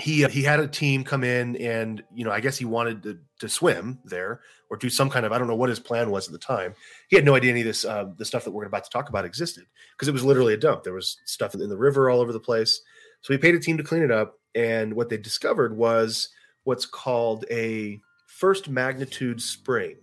[0.00, 3.18] He he had a team come in and you know I guess he wanted to,
[3.40, 6.26] to swim there or do some kind of I don't know what his plan was
[6.26, 6.74] at the time.
[7.08, 9.10] He had no idea any of this uh, the stuff that we're about to talk
[9.10, 10.82] about existed because it was literally a dump.
[10.82, 12.80] There was stuff in the river all over the place.
[13.20, 16.30] So he paid a team to clean it up and what they discovered was
[16.64, 19.96] what's called a first magnitude spring.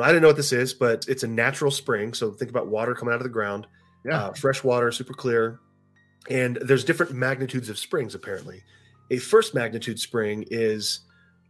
[0.00, 2.14] I didn't know what this is, but it's a natural spring.
[2.14, 3.66] So think about water coming out of the ground,
[4.06, 4.26] Yeah.
[4.26, 5.58] uh, fresh water, super clear.
[6.30, 8.62] And there's different magnitudes of springs, apparently.
[9.10, 11.00] A first magnitude spring is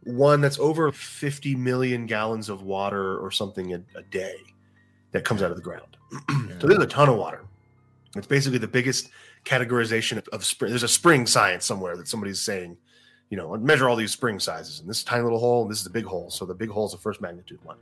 [0.03, 4.35] one that's over 50 million gallons of water or something a, a day
[5.11, 5.97] that comes out of the ground.
[6.59, 7.43] so there's a ton of water.
[8.15, 9.09] It's basically the biggest
[9.45, 10.71] categorization of, of spring.
[10.71, 12.77] There's a spring science somewhere that somebody's saying,
[13.29, 14.79] you know, measure all these spring sizes.
[14.79, 16.29] And this tiny little hole, and this is the big hole.
[16.29, 17.77] So the big hole is the first magnitude one.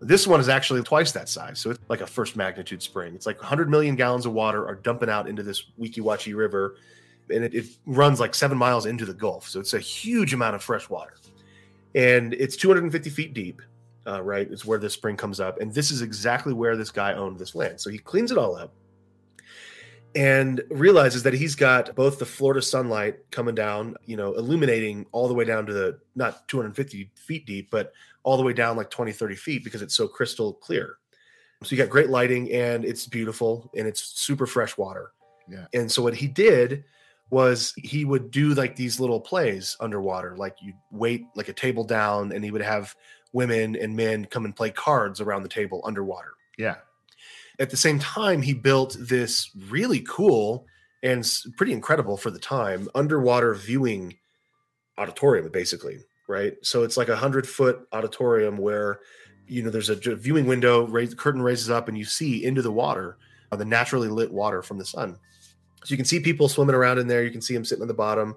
[0.00, 1.60] This one is actually twice that size.
[1.60, 3.14] So it's like a first magnitude spring.
[3.14, 6.76] It's like 100 million gallons of water are dumping out into this Weeki Wachee River.
[7.32, 9.48] And it, it runs like seven miles into the Gulf.
[9.48, 11.14] So it's a huge amount of fresh water.
[11.94, 13.60] And it's 250 feet deep,
[14.06, 14.50] uh, right?
[14.50, 15.60] It's where this spring comes up.
[15.60, 17.80] And this is exactly where this guy owned this land.
[17.80, 18.72] So he cleans it all up
[20.14, 25.26] and realizes that he's got both the Florida sunlight coming down, you know, illuminating all
[25.26, 27.92] the way down to the not 250 feet deep, but
[28.22, 30.98] all the way down like 20, 30 feet because it's so crystal clear.
[31.62, 35.12] So you got great lighting and it's beautiful and it's super fresh water.
[35.48, 35.66] Yeah.
[35.72, 36.84] And so what he did
[37.32, 41.82] was he would do like these little plays underwater, like you'd wait like a table
[41.82, 42.94] down and he would have
[43.32, 46.34] women and men come and play cards around the table underwater.
[46.56, 46.76] Yeah.
[47.58, 50.66] at the same time he built this really cool
[51.02, 54.18] and pretty incredible for the time underwater viewing
[54.98, 56.54] auditorium basically right?
[56.62, 59.00] So it's like a hundred foot auditorium where
[59.46, 62.72] you know there's a viewing window raise, curtain raises up and you see into the
[62.72, 63.18] water
[63.50, 65.18] uh, the naturally lit water from the sun
[65.84, 67.88] so you can see people swimming around in there you can see them sitting on
[67.88, 68.36] the bottom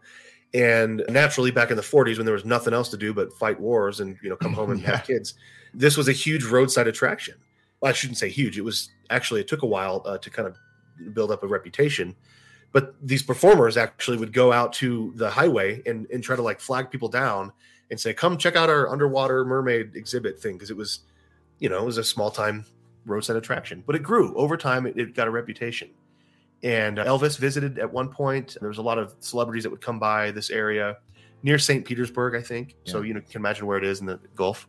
[0.53, 3.59] and naturally back in the 40s when there was nothing else to do but fight
[3.59, 4.97] wars and you know come home and Yeah.
[4.97, 5.33] have kids
[5.73, 7.35] this was a huge roadside attraction
[7.81, 8.57] well, I shouldn't say huge.
[8.57, 12.15] It was actually it took a while uh, to kind of build up a reputation.
[12.71, 16.61] But these performers actually would go out to the highway and and try to like
[16.61, 17.51] flag people down
[17.91, 20.99] and say, "Come check out our underwater mermaid exhibit thing," because it was,
[21.59, 22.65] you know, it was a small time
[23.05, 23.83] roadside attraction.
[23.85, 24.85] But it grew over time.
[24.85, 25.89] It, it got a reputation.
[26.65, 28.57] And uh, Elvis visited at one point.
[28.59, 30.97] There was a lot of celebrities that would come by this area
[31.43, 31.85] near St.
[31.85, 32.75] Petersburg, I think.
[32.83, 34.67] So you know, you can imagine where it is in the Gulf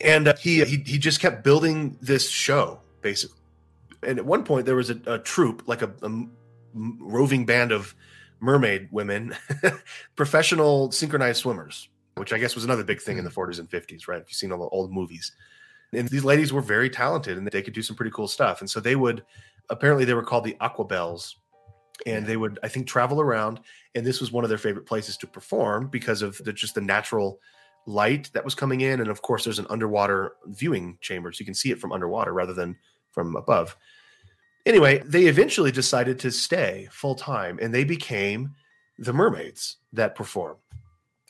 [0.00, 3.38] and uh, he, he he just kept building this show basically
[4.02, 5.90] and at one point there was a, a troupe like a
[6.74, 7.94] roving band of
[8.40, 9.34] mermaid women
[10.16, 14.06] professional synchronized swimmers which i guess was another big thing in the 40s and 50s
[14.06, 15.32] right if you've seen all the old movies
[15.92, 18.70] and these ladies were very talented and they could do some pretty cool stuff and
[18.70, 19.24] so they would
[19.70, 21.34] apparently they were called the Aquabelles.
[22.06, 23.60] and they would i think travel around
[23.94, 26.80] and this was one of their favorite places to perform because of the just the
[26.80, 27.40] natural
[27.86, 31.46] light that was coming in and of course there's an underwater viewing chamber so you
[31.46, 32.76] can see it from underwater rather than
[33.10, 33.76] from above.
[34.66, 38.54] Anyway they eventually decided to stay full time and they became
[38.98, 40.56] the mermaids that perform.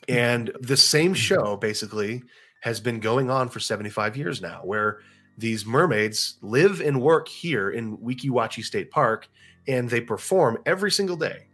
[0.07, 0.15] Hmm.
[0.15, 1.15] And the same hmm.
[1.15, 2.23] show basically
[2.61, 4.99] has been going on for 75 years now where
[5.39, 9.29] these mermaids live and work here in Weeki Wachee State Park
[9.67, 11.47] and they perform every single day.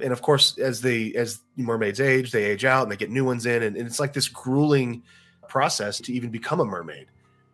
[0.00, 3.24] And of course as they as mermaids age they age out and they get new
[3.24, 5.02] ones in and, and it's like this grueling
[5.48, 7.08] process to even become a mermaid.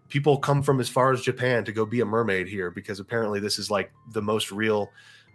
[0.09, 3.41] People come from as far as japan to go be a mermaid here because apparently
[3.41, 4.91] this is like the most real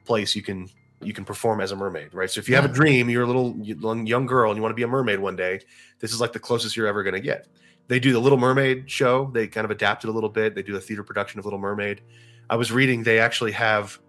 [0.05, 0.69] place you can
[1.01, 2.29] you can perform as a mermaid right?
[2.29, 4.77] So if you have a dream you're a little young girl and you want to
[4.77, 5.59] be a mermaid one day
[5.99, 7.47] this is like the closest you're ever going to get
[7.87, 10.75] they do the little mermaid show they kind of adapted a little bit they do
[10.75, 12.01] a theater production of little mermaid
[12.49, 13.99] i was reading they actually have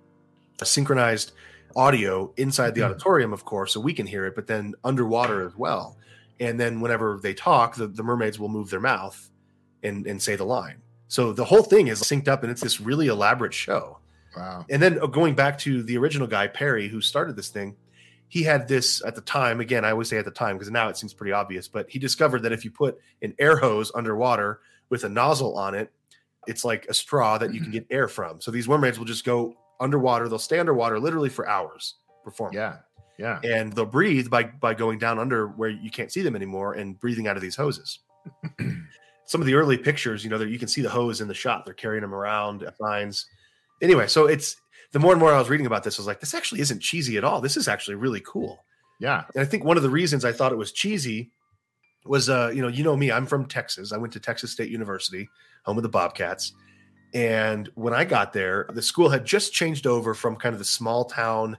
[0.60, 1.32] a synchronized
[1.76, 2.86] audio inside the Mhm.
[2.90, 5.96] auditorium, of course, so we can hear it, but then underwater as well.
[6.40, 9.30] And then whenever they talk, the, the mermaids will move their mouth
[9.84, 10.80] and, and say the line.
[11.08, 13.98] So the whole thing is synced up and it's this really elaborate show.
[14.36, 14.64] Wow.
[14.70, 17.76] And then uh, going back to the original guy, Perry, who started this thing,
[18.28, 19.60] he had this at the time.
[19.60, 21.98] Again, I always say at the time because now it seems pretty obvious, but he
[21.98, 24.60] discovered that if you put an air hose underwater
[24.90, 25.90] with a nozzle on it,
[26.46, 27.78] it's like a straw that you can mm-hmm.
[27.78, 28.40] get air from.
[28.40, 30.28] So these mermaids will just go underwater.
[30.28, 32.58] They'll stay underwater literally for hours performing.
[32.58, 32.76] Yeah.
[33.18, 33.40] Yeah.
[33.42, 36.98] And they'll breathe by by going down under where you can't see them anymore and
[37.00, 37.98] breathing out of these hoses.
[39.26, 41.34] Some of the early pictures, you know, that you can see the hose in the
[41.34, 41.64] shot.
[41.64, 43.26] They're carrying them around at signs.
[43.82, 44.56] Anyway, so it's
[44.92, 46.80] the more and more I was reading about this, I was like, this actually isn't
[46.80, 47.40] cheesy at all.
[47.40, 48.64] This is actually really cool.
[49.00, 49.24] Yeah.
[49.34, 51.30] And I think one of the reasons I thought it was cheesy
[52.04, 53.92] was, uh, you know, you know me, I'm from Texas.
[53.92, 55.28] I went to Texas State University,
[55.64, 56.52] home of the Bobcats.
[57.14, 60.64] And when I got there, the school had just changed over from kind of the
[60.64, 61.56] small town,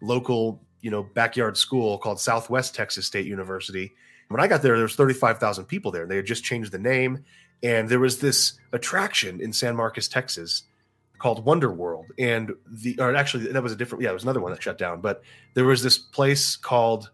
[0.00, 3.92] local, you know, backyard school called Southwest Texas State University.
[4.28, 6.06] When I got there, there was 35,000 people there.
[6.06, 7.24] They had just changed the name.
[7.62, 10.64] And there was this attraction in San Marcos, Texas
[11.18, 12.06] called Wonder World.
[12.18, 14.78] And the, or actually, that was a different, yeah, it was another one that shut
[14.78, 15.00] down.
[15.00, 15.22] But
[15.54, 17.10] there was this place called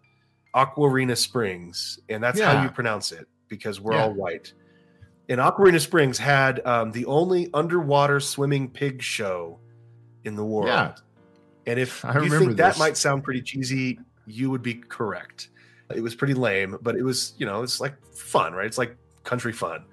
[0.54, 1.98] Aquarena Springs.
[2.08, 4.04] And that's how you pronounce it because we're Yeah.
[4.04, 4.52] all white.
[5.28, 9.58] And Aquarena Springs had um, the only underwater swimming pig show
[10.24, 10.68] in the world.
[10.68, 10.94] Yeah.
[11.66, 15.48] And if I you think that might sound pretty cheesy, you would be correct.
[15.94, 18.66] It was pretty lame, but it was, you know, it's like fun, right?
[18.66, 19.84] It's like country fun.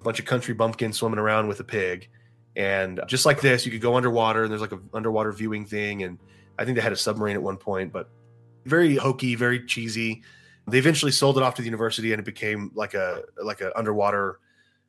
[0.00, 2.08] A bunch of country bumpkins swimming around with a pig.
[2.56, 6.02] And just like this, you could go underwater and there's like an underwater viewing thing.
[6.02, 6.18] And
[6.58, 8.10] I think they had a submarine at one point, but
[8.64, 10.22] very hokey, very cheesy.
[10.66, 13.72] They eventually sold it off to the university and it became like a like an
[13.76, 14.38] underwater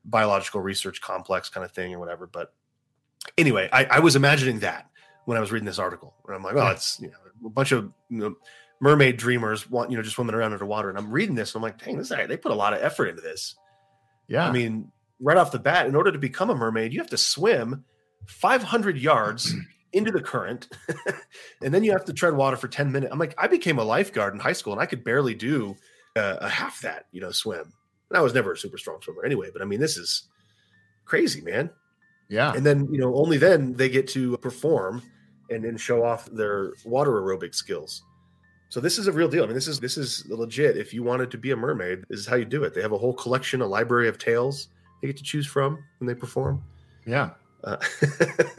[0.06, 2.28] biological research complex kind of thing or whatever.
[2.28, 2.54] But
[3.38, 4.90] anyway, I, I was imagining that
[5.26, 6.14] when I was reading this article.
[6.28, 8.36] And I'm like, oh, it's you know, a bunch of you know,
[8.80, 10.90] mermaid dreamers want you know just swimming around underwater.
[10.90, 13.08] And I'm reading this, and I'm like, dang, this they put a lot of effort
[13.08, 13.56] into this.
[14.28, 14.48] Yeah.
[14.48, 17.18] I mean, right off the bat, in order to become a mermaid, you have to
[17.18, 17.84] swim
[18.28, 19.54] 500 yards
[19.94, 20.68] into the current,
[21.62, 23.12] and then you have to tread water for 10 minutes.
[23.12, 25.76] I'm like, I became a lifeguard in high school, and I could barely do
[26.16, 27.74] uh, a half that, you know, swim.
[28.10, 29.50] And I was never a super strong swimmer anyway.
[29.52, 30.28] But I mean, this is
[31.06, 31.70] crazy, man.
[32.30, 32.54] yeah.
[32.54, 35.02] And then, you know, only then they get to perform
[35.50, 38.04] and then show off their water aerobic skills.
[38.70, 39.44] So this is a real deal.
[39.44, 40.76] I mean, this is this is legit.
[40.76, 42.74] If you wanted to be a mermaid, this is how you do it.
[42.74, 44.70] They have a whole collection, a library of tales
[45.02, 46.64] they get to choose from when they perform.
[47.06, 47.32] Yeah.
[47.64, 47.78] Uh,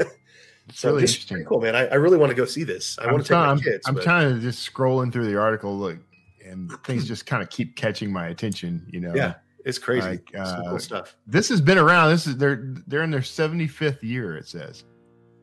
[0.69, 1.35] It's so really this is interesting.
[1.37, 1.77] pretty cool, man.
[1.77, 2.99] I, I really want to go see this.
[2.99, 3.87] I I'm want to take my trying- kids.
[3.87, 5.99] I'm, trying to just scrolling through the article, look,
[6.45, 8.85] and things just kind of keep catching my attention.
[8.91, 10.09] You know, Yeah, it's crazy.
[10.09, 11.17] like, uh, cool stuff.
[11.25, 12.11] this has been around.
[12.11, 14.37] This is they're they're in their 75th year.
[14.37, 14.83] It says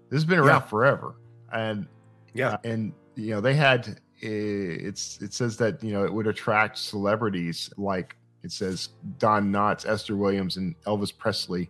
[0.10, 0.68] this has been around Yeah.
[0.68, 1.16] forever,
[1.54, 1.88] and
[2.34, 6.12] Yeah, uh, and you know they had uh, it's it says that you know it
[6.14, 11.70] would attract celebrities like it says Don Knotts, Esther Williams, and Elvis Presley,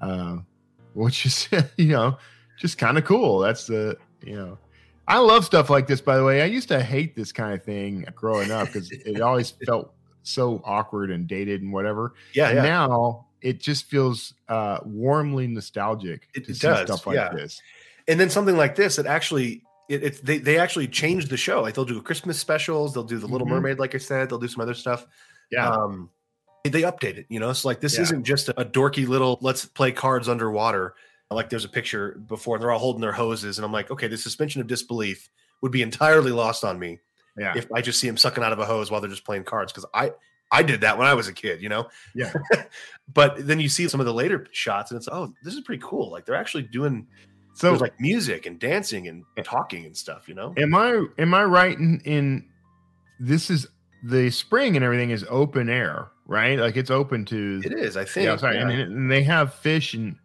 [0.00, 0.38] uh,
[0.94, 2.18] which is you know
[2.58, 3.38] just kind of cool.
[3.38, 4.58] That's the you know
[5.08, 6.00] I love stuff like this.
[6.00, 9.20] By the way, I used to hate this kind of thing growing up because it
[9.20, 12.14] always felt so awkward and dated and whatever.
[12.34, 12.62] yeah, And yeah.
[12.62, 17.30] now it just feels uh, warmly nostalgic It- to it see does, stuff like yeah.
[17.32, 17.60] this.
[18.06, 21.60] and then something like this it actually it, it they, they actually changed the show
[21.62, 23.50] like they'll do christmas specials they'll do the little Mhm.
[23.50, 25.08] mermaid like i said they'll do some other stuff
[25.52, 25.68] Yeah.
[25.68, 26.10] um
[26.64, 28.02] they update it you know it's like this Yeah.
[28.02, 30.94] isn't just a dorky little let's play cards underwater
[31.30, 34.06] like there's a picture before and they're all holding their hoses and i'm like okay
[34.06, 35.28] the suspension of disbelief
[35.62, 36.98] would be entirely lost on me
[37.38, 37.52] yeah.
[37.56, 39.72] if i just see them sucking out of a hose while they're just playing cards
[39.72, 40.10] because i
[40.52, 42.32] i did that when i was a kid you know Yeah.
[43.14, 45.82] but then you see some of the later shots and it's oh this is pretty
[45.84, 47.06] cool like they're actually doing
[47.54, 50.54] so like music and dancing and talking and stuff, you know?
[50.56, 52.48] am I am I right in, in
[53.20, 53.66] this is
[54.02, 56.58] the spring and everything is open air, right?
[56.58, 58.26] Like it's open to It is, I think.
[58.26, 58.68] yeah, sorry, yeah.
[58.68, 60.16] And, and they have fish and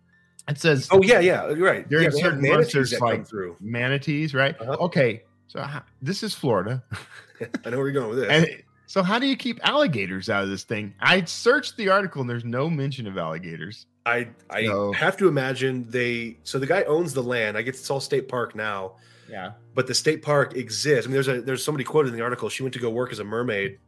[0.49, 1.87] it says oh yeah, yeah, you're right.
[1.89, 3.55] During yeah, have certain manatees that come like- through.
[3.59, 4.55] manatees, right?
[4.59, 4.77] Uh-huh.
[4.79, 6.83] Okay, so how, this is Florida.
[7.65, 8.29] I know where you're going with this.
[8.29, 10.93] And so how do you keep alligators out of this thing?
[11.01, 13.85] I searched the article and there's no mention of alligators.
[14.05, 17.57] I I So- have to imagine they so the guy owns the land.
[17.57, 18.93] I guess it's all state park now,
[19.29, 19.51] Yeah.
[19.75, 21.05] but the state park exists.
[21.05, 22.49] I mean, there's a there's somebody quoted in the article.
[22.49, 23.79] She went to go work as a mermaid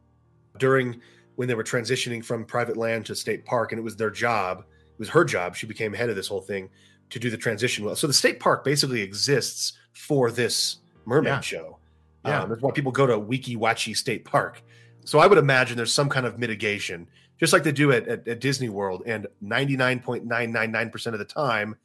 [0.58, 1.00] during
[1.36, 4.60] when they were transitioning from private land to state park, and it was their job.
[4.92, 5.56] It was her job.
[5.56, 6.68] She became head of this whole thing
[7.08, 7.96] to do the transition well.
[7.96, 11.40] So the state park basically exists for this mermaid Yeah.
[11.40, 11.78] show.
[12.24, 12.42] Yeah.
[12.42, 14.62] Um, that's why people go to Weeki Wachee State Park.
[15.06, 18.28] So I would imagine there's some kind of mitigation, just like they do at, at,
[18.28, 19.02] at Disney World.
[19.06, 21.76] And 99.999% of the time,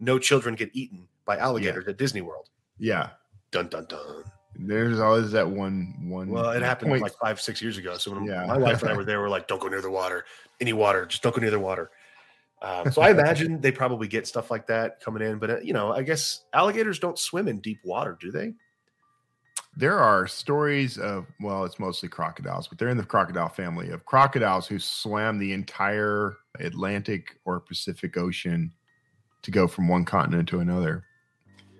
[0.00, 2.48] no children get eaten by alligators at Disney World.
[2.78, 3.10] Yeah.
[3.50, 4.24] Dun dun dun.
[4.56, 6.28] There's always that one one.
[6.28, 7.02] Well, it happened point.
[7.02, 7.96] like five, six years ago.
[7.96, 8.46] So when Yeah.
[8.46, 10.24] my wife and I were there, we're like, don't go near the water.
[10.60, 11.90] Any water, just don't go near the water.
[12.62, 15.38] Um, so I imagine they probably get stuff like that coming in.
[15.38, 18.54] But, uh, you know, I guess alligators don't swim in deep water, do they?
[19.76, 24.04] there are stories of well, it's mostly crocodiles, but they're in the crocodile family of
[24.06, 28.72] crocodiles who swam the entire Atlantic or Pacific Ocean
[29.42, 31.04] to go from one continent to another.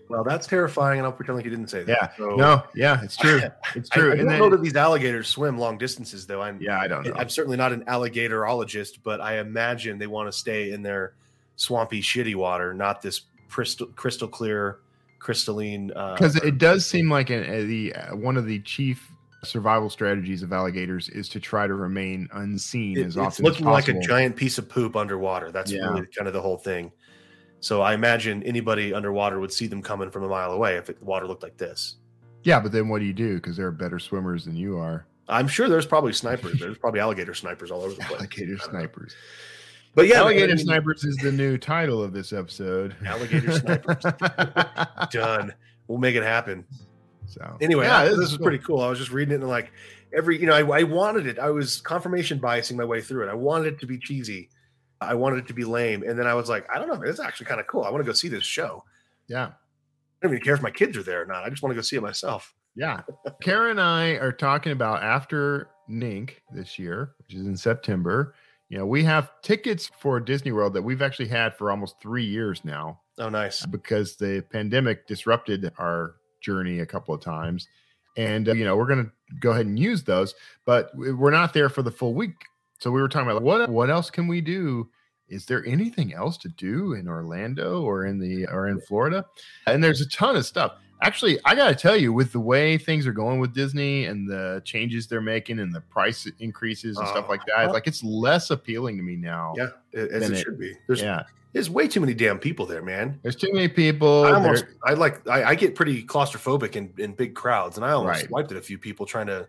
[0.08, 0.98] Well, that's terrifying.
[0.98, 1.88] And I'll pretend like you didn't say that.
[1.88, 2.08] Yeah.
[2.16, 3.40] So, No, yeah, it's true.
[3.74, 4.08] It's true.
[4.10, 6.42] I and don't then, know that these alligators swim long distances, though.
[6.42, 7.14] I'm yeah, I don't know.
[7.16, 11.14] I'm certainly not an alligatorologist, but I imagine they want to stay in their
[11.56, 14.78] swampy, shitty water, not this crystal, crystal clear,
[15.18, 15.90] crystalline.
[15.96, 19.10] uh, because it does seem like an, uh, the uh, one of the chief
[19.42, 23.66] survival strategies of alligators is to try to remain unseen It- as it's often looking
[23.66, 25.50] as like a giant piece of poop underwater.
[25.52, 25.88] That's Yeah.
[25.90, 26.92] really kind of the whole thing.
[27.64, 30.98] So I imagine anybody underwater would see them coming from a mile away if it,
[30.98, 31.96] the water looked like this.
[32.42, 33.36] Yeah, but then what do you do?
[33.36, 35.06] Because they're better swimmers than you are.
[35.30, 36.60] I'm sure there's probably snipers.
[36.60, 38.20] There's probably alligator snipers all over the place.
[38.20, 38.78] Alligator I don't know.
[38.80, 39.16] snipers.
[39.94, 42.96] But yeah, Alligator I mean, snipers is the new title of this episode.
[43.06, 44.02] Alligator snipers.
[45.10, 45.54] done.
[45.88, 46.66] We'll make it happen.
[47.26, 48.44] so Anyway, yeah, I- this, is cool.
[48.44, 48.80] pretty cool.
[48.82, 49.72] I was just reading it and like
[50.14, 51.38] every, you know, I, I wanted it.
[51.38, 53.30] I was confirmation biasing my way through it.
[53.30, 54.50] I wanted it to be cheesy.
[55.08, 56.02] I wanted it to be lame.
[56.02, 57.84] And then I was like, I don't know, man, it's actually kind of cool.
[57.84, 58.84] I want to go see this show.
[59.28, 59.46] Yeah.
[59.46, 59.52] I
[60.26, 61.44] don't even care if my kids are there or not.
[61.44, 62.54] I just want to go see it myself.
[62.76, 63.02] Yeah.
[63.42, 68.34] Kara and I are talking about after NINC this year, which is in September.
[68.68, 72.24] You know, we have tickets for Disney World that we've actually had for almost three
[72.24, 73.64] years now Oh, nice.
[73.66, 77.68] because the pandemic disrupted our journey a couple of times.
[78.16, 80.34] And, uh, you know, we're going to go ahead and use those,
[80.64, 82.34] but we're not there for the full week.
[82.84, 84.90] So we were talking about what what else can we do?
[85.30, 89.24] Is there anything else to do in Orlando or in the or in Florida?
[89.66, 90.72] And there's a ton of stuff.
[91.02, 94.28] Actually, I got to tell you, with the way things are going with Disney and
[94.28, 97.30] the changes they're making and the price increases and stuff Oh.
[97.30, 99.54] like that, uh, like it's less appealing to me now.
[99.56, 100.74] Yeah, as it, it- should be.
[100.86, 101.22] There's yeah.
[101.54, 103.18] there's way too many damn people there, man.
[103.22, 104.24] There's too many people.
[104.24, 107.92] I almost I like I, I get pretty claustrophobic in, in big crowds, and I
[107.92, 108.30] almost Right.
[108.30, 109.48] wiped at a few people trying to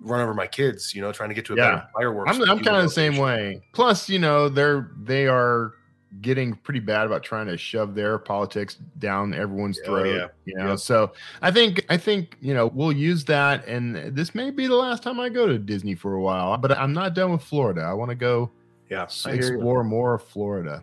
[0.00, 0.94] run over my kids.
[0.94, 1.84] You know, trying to get to a Yeah.
[1.94, 2.30] fireworks.
[2.34, 3.62] I'm, I'm kind of the same way.
[3.72, 5.74] Plus, you know, they're they are
[6.22, 10.06] getting pretty bad about trying to shove their politics down everyone's Oh, throat.
[10.16, 10.26] yeah.
[10.44, 10.74] You know, Yeah.
[10.76, 14.74] so I think I think you know we'll use that, and this may be the
[14.74, 16.56] last time I go to Disney for a while.
[16.56, 17.82] But I'm not done with Florida.
[17.82, 18.50] I want to go
[18.90, 19.54] Yeah, s- I hear you.
[19.54, 20.82] explore more of Florida.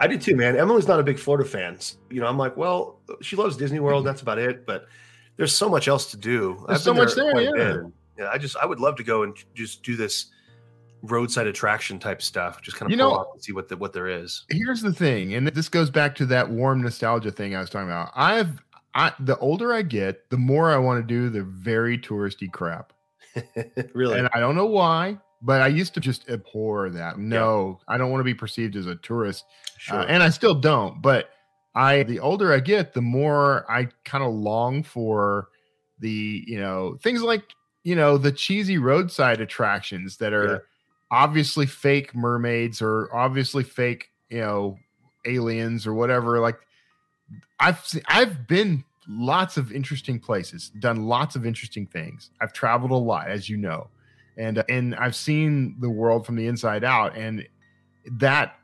[0.00, 0.56] I do too, man.
[0.56, 1.76] Emily's not a big Florida fan.
[2.10, 4.00] You know, I'm like, well, she loves Disney World.
[4.02, 4.06] Mm-hmm.
[4.08, 4.64] That's about it.
[4.66, 4.86] But
[5.38, 6.62] there's so much else to do.
[6.68, 7.82] There's so been much there, yeah.
[8.18, 10.26] Yeah, I just I would love to go and just do this
[11.02, 12.60] roadside attraction type stuff.
[12.60, 14.44] Just kind of You pull know- off and see what the, what there is.
[14.50, 17.88] Here's the thing, and this goes back to that warm nostalgia thing I was talking
[17.88, 18.10] about.
[18.14, 18.60] I've
[18.94, 22.92] I, the older I get, the more I want to do the very touristy crap.
[23.94, 24.18] really?
[24.18, 27.18] And I don't know why, but I used to just abhor that.
[27.18, 29.44] No, I don't want to be perceived as a tourist.
[29.76, 30.00] sure.
[30.00, 31.00] Uh, and I still don't.
[31.02, 31.30] But
[31.74, 35.48] I, the older I get, the more I kind of long for
[36.00, 37.44] the, you know, things like,
[37.88, 40.58] you know, the cheesy roadside attractions that are Yeah.
[41.10, 44.78] obviously fake mermaids or obviously fake, you know,
[45.24, 46.38] aliens or whatever.
[46.38, 46.58] Like
[47.60, 52.30] I've I've been lots of interesting places, done lots of interesting things.
[52.42, 53.88] I've traveled a lot, as you know,
[54.36, 57.16] and uh, and I've seen the world from the inside out.
[57.16, 57.46] And
[58.20, 58.56] that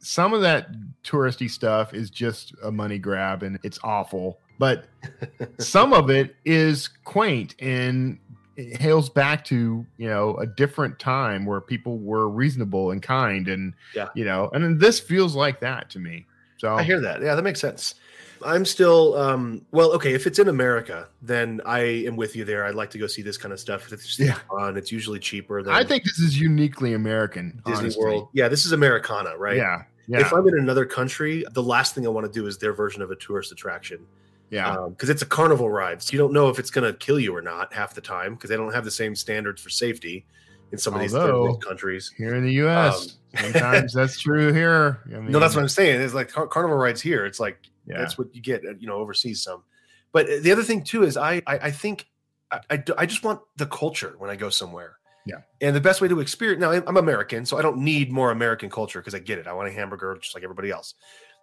[0.00, 0.68] some of that
[1.04, 4.40] touristy stuff is just a money grab, and it's awful.
[4.58, 4.86] But
[5.58, 8.18] some of it is quaint and
[8.56, 13.48] it hails back to you know a different time where people were reasonable and kind
[13.48, 14.08] and Yeah.
[14.14, 16.26] you know and then this feels like that to me
[16.58, 17.20] so I hear that.
[17.20, 17.96] Yeah, that makes sense.
[18.44, 22.64] I'm still um well, okay, if it's in America, then I am with you there.
[22.64, 23.92] I'd like to go see this kind of stuff.
[23.92, 24.38] It's Yeah.
[24.50, 24.76] fun.
[24.76, 27.60] It's usually cheaper than I think this is uniquely American.
[27.66, 28.04] Disney honestly.
[28.04, 28.28] World.
[28.32, 29.56] Yeah, this is Americana, right?
[29.56, 29.82] Yeah.
[30.06, 30.20] Yeah.
[30.20, 33.02] If I'm in another country, the last thing I want to do is their version
[33.02, 34.06] of a tourist attraction.
[34.54, 34.86] Yeah.
[34.88, 36.02] because it's a carnival ride.
[36.02, 38.34] So you don't know if it's going to kill you or not half the time
[38.34, 40.26] because they don't have the same standards for safety
[40.72, 42.12] in some of these third world countries.
[42.16, 43.18] Here in the US.
[43.36, 45.00] sometimes that's true here.
[45.06, 46.00] I mean, um, no, that's what I'm saying.
[46.00, 47.26] It's like car- carnival rides here.
[47.26, 47.98] It's like yeah.
[47.98, 49.64] that's what you get, uh, you know, overseas some.
[50.12, 52.06] But uh, the other thing too is I I, I think
[52.50, 54.98] I, I do- I just want the culture when I go somewhere.
[55.26, 55.36] Yeah.
[55.62, 58.68] And the best way to experience now I'm American, so I don't need more American
[58.68, 59.46] culture because I get it.
[59.46, 60.94] I want a hamburger just like everybody else.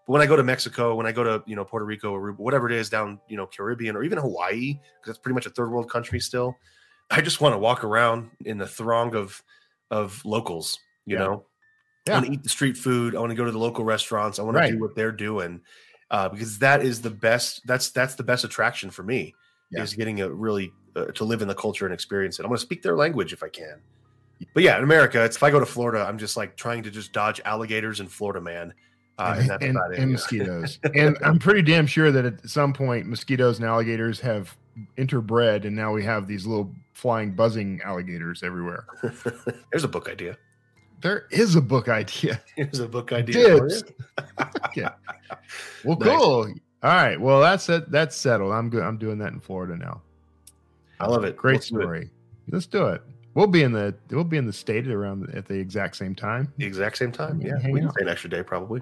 [0.08, 2.32] But when I go to Mexico, when I go to you know Puerto Rico or
[2.34, 5.50] whatever it is down you know Caribbean or even Hawaii, because it's pretty much a
[5.52, 6.56] third world country still,
[7.10, 9.42] I just want to walk around in the throng of
[9.92, 10.78] of locals.
[11.06, 11.24] You Yeah.
[11.26, 11.46] know,
[12.08, 12.14] Yeah.
[12.14, 13.16] I want to eat the street food.
[13.16, 14.40] I want to go to the local restaurants.
[14.40, 14.68] I want Right.
[14.68, 15.62] to do what they're doing
[16.10, 17.62] uh, because that is the best.
[17.68, 19.34] That's that's the best attraction for me
[19.72, 19.84] Yeah.
[19.84, 22.44] is getting a really uh, to live in the culture and experience it.
[22.44, 23.82] I'm going to speak their language if I can.
[24.54, 26.92] But yeah, in America, it's if I go to Florida, I'm just like trying to
[26.92, 28.74] just dodge alligators and Florida man,
[29.22, 30.80] uh, and, that's and, and mosquitoes.
[30.96, 34.56] and I'm pretty damn sure that at some point mosquitoes and alligators have
[34.98, 38.86] interbred and now we have these little flying buzzing alligators everywhere.
[39.72, 40.38] There's a book idea.
[41.02, 42.42] There is a book idea.
[42.56, 43.56] Here's a book idea.
[44.76, 44.88] you.
[45.84, 46.08] Well, Nice.
[46.20, 46.54] cool.
[46.84, 47.20] All right.
[47.20, 47.90] Well, that's it.
[47.92, 48.52] That's settled.
[48.54, 48.84] I'm good.
[48.84, 50.02] I'm doing that in Florida now.
[51.00, 51.36] I love it.
[51.36, 51.82] Great Let's do it.
[51.82, 52.10] story.
[52.50, 53.02] Let's do it.
[53.34, 56.54] We'll be in the we'll be in the state around at the exact same time.
[56.58, 57.42] The exact same time.
[57.42, 58.82] Yeah, Yeah, we can stay an extra day probably.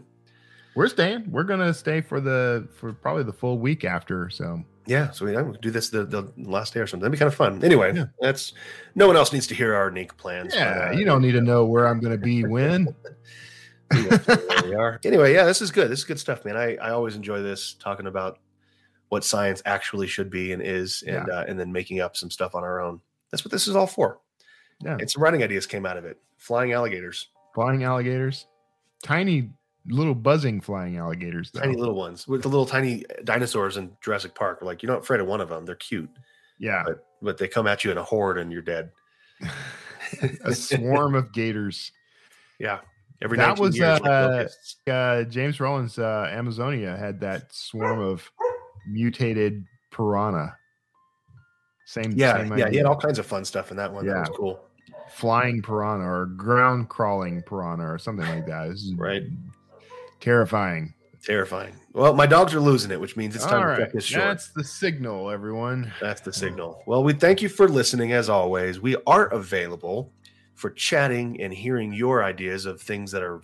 [0.80, 1.30] We're staying.
[1.30, 4.30] We're gonna stay for the for probably the full week after.
[4.30, 7.01] So Yeah, so we do this the, the last day or something.
[7.01, 7.61] That'd be kind of fun.
[7.65, 8.05] Anyway, Yeah.
[8.21, 8.53] that's
[8.95, 10.55] no one else needs to hear our Nick plans.
[10.55, 12.95] Yeah, but, uh, you don't need to know where I'm going to be when.
[13.91, 15.01] we know where we are.
[15.03, 15.91] Anyway, yeah, this is good.
[15.91, 16.55] This is good stuff, man.
[16.55, 18.39] I, I always enjoy this talking about
[19.09, 22.55] what science actually should be and is, and uh, and then making up some stuff
[22.55, 23.01] on our own.
[23.32, 24.21] That's what this is all for.
[24.82, 24.95] Yeah.
[24.97, 26.21] And some writing ideas came out of it.
[26.38, 28.47] Flying alligators, Flying alligators,
[29.03, 29.49] tiny
[29.88, 31.51] little buzzing flying alligators.
[31.51, 31.61] Though.
[31.61, 34.59] tiny little ones with the little tiny dinosaurs in Jurassic Park.
[34.61, 35.65] We're like, you're not afraid of one of them.
[35.65, 36.09] They're cute,
[36.57, 38.91] yeah, but but they come at you in a horde and you're dead.
[40.43, 41.91] a swarm of gators.
[42.59, 42.80] Yeah.
[43.21, 44.77] Every That was, years, uh, locusts.
[44.88, 48.30] Uh, James Rollins, uh, Amazonia had that swarm of
[48.88, 50.55] mutated piranha.
[51.86, 52.69] Same, yeah, same yeah.
[52.69, 54.05] He had all kinds of fun stuff in that one.
[54.05, 54.19] That Yeah.
[54.19, 54.65] was cool.
[55.09, 58.69] flying piranha or ground crawling piranha or something like that.
[58.69, 59.23] This is Right.
[60.20, 60.93] Terrifying.
[61.24, 61.76] Terrifying.
[61.93, 64.05] Well, my dogs are losing it, which means it's time All to right, cut this
[64.05, 64.24] short.
[64.26, 65.91] that's the signal, everyone.
[65.99, 66.82] That's the signal.
[66.86, 68.80] Well, we thank you for listening as always.
[68.80, 70.13] We are available
[70.55, 73.41] for chatting and hearing your ideas of things that are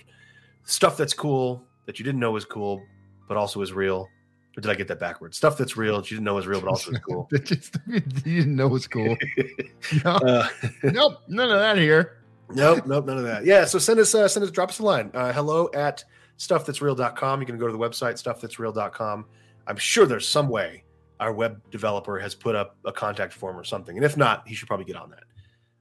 [0.64, 2.82] stuff that's cool that you didn't know was cool,
[3.28, 4.08] but also is real.
[4.58, 5.36] Or did I get that backwards?
[5.36, 7.28] Stuff that's real that you didn't know was real, but also is cool.
[7.32, 9.18] That just you didn't know was cool.
[10.06, 10.48] No, Uh,
[10.84, 12.20] nope, none of that here.
[12.52, 13.44] nope, nope, none of that.
[13.46, 15.12] Yeah, so send us, uh, send us, drop us a line.
[15.14, 16.04] Uh, hello at
[16.38, 17.40] stuffthat'sreal.com.
[17.42, 19.26] You can go to the website stuffthat'sreal.com.
[19.68, 20.84] I'm sure there's some way
[21.20, 24.54] our web developer has put up a contact form or something, and if not, he
[24.56, 25.24] should probably get on that.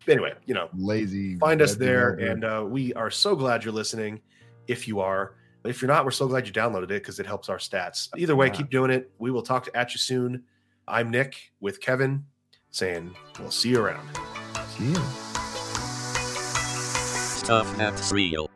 [0.07, 1.37] But anyway, you know, Lazy.
[1.39, 2.33] find us there developer.
[2.33, 4.21] and uh, we are so glad you're listening
[4.69, 5.35] if you are
[5.65, 8.37] if you're not we're so glad you downloaded it because it helps our stats either
[8.37, 8.53] way Yeah.
[8.53, 10.43] keep doing it we will talk to, at you soon
[10.89, 12.25] i'm nick with kevin
[12.71, 14.07] saying we'll see you around
[14.77, 14.95] See you.
[17.39, 18.49] Stuff that's real.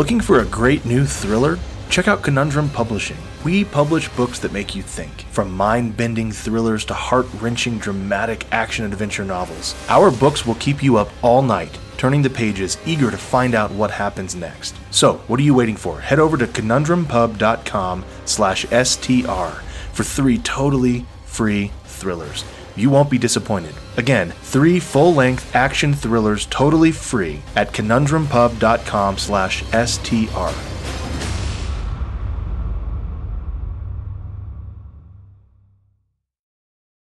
[0.00, 1.58] Looking for a great new thriller?
[1.90, 3.18] Check out conundrum publishing.
[3.44, 5.26] We publish books that make you think.
[5.30, 11.10] From mind-bending thrillers to heart-wrenching dramatic action adventure novels our books will keep you up
[11.20, 14.74] all night turning the pages eager to find out what happens next.
[14.90, 16.00] So what are you waiting for?
[16.00, 19.50] Head over to conundrumpub.com slash str
[19.92, 22.42] for three totally free thrillers
[22.76, 23.74] you won't be disappointed.
[23.96, 30.79] Again, three full-length action thrillers totally free at conundrumpub.com slash str.